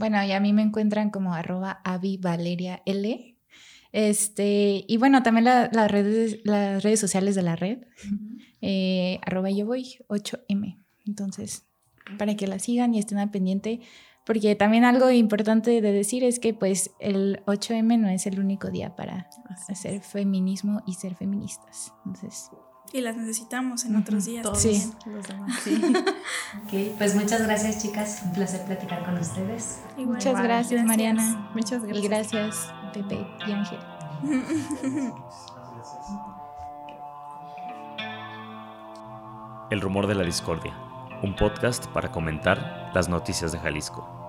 [0.00, 1.82] Bueno, y a mí me encuentran como arroba
[2.20, 3.36] Valeria L.
[3.92, 7.80] Este, y bueno, también las, redes, las redes sociales de la red,
[8.62, 10.78] eh, arroba yo voy 8M.
[11.06, 11.66] Entonces,
[12.16, 13.80] para que la sigan y estén al pendiente,
[14.24, 18.70] porque también algo importante de decir es que pues el 8M no es el único
[18.70, 19.28] día para
[19.68, 21.92] hacer feminismo y ser feministas.
[22.06, 22.50] Entonces,
[22.92, 24.46] y las necesitamos en otros días.
[24.58, 24.92] sí.
[26.98, 28.22] pues muchas gracias, chicas.
[28.24, 29.80] Un placer platicar con ustedes.
[29.96, 31.50] muchas gracias, Mariana.
[31.54, 32.04] Muchas gracias.
[32.04, 33.78] Y gracias, Pepe y Ángel.
[39.70, 40.76] El rumor de la discordia.
[41.22, 44.19] Un podcast para comentar las noticias de Jalisco.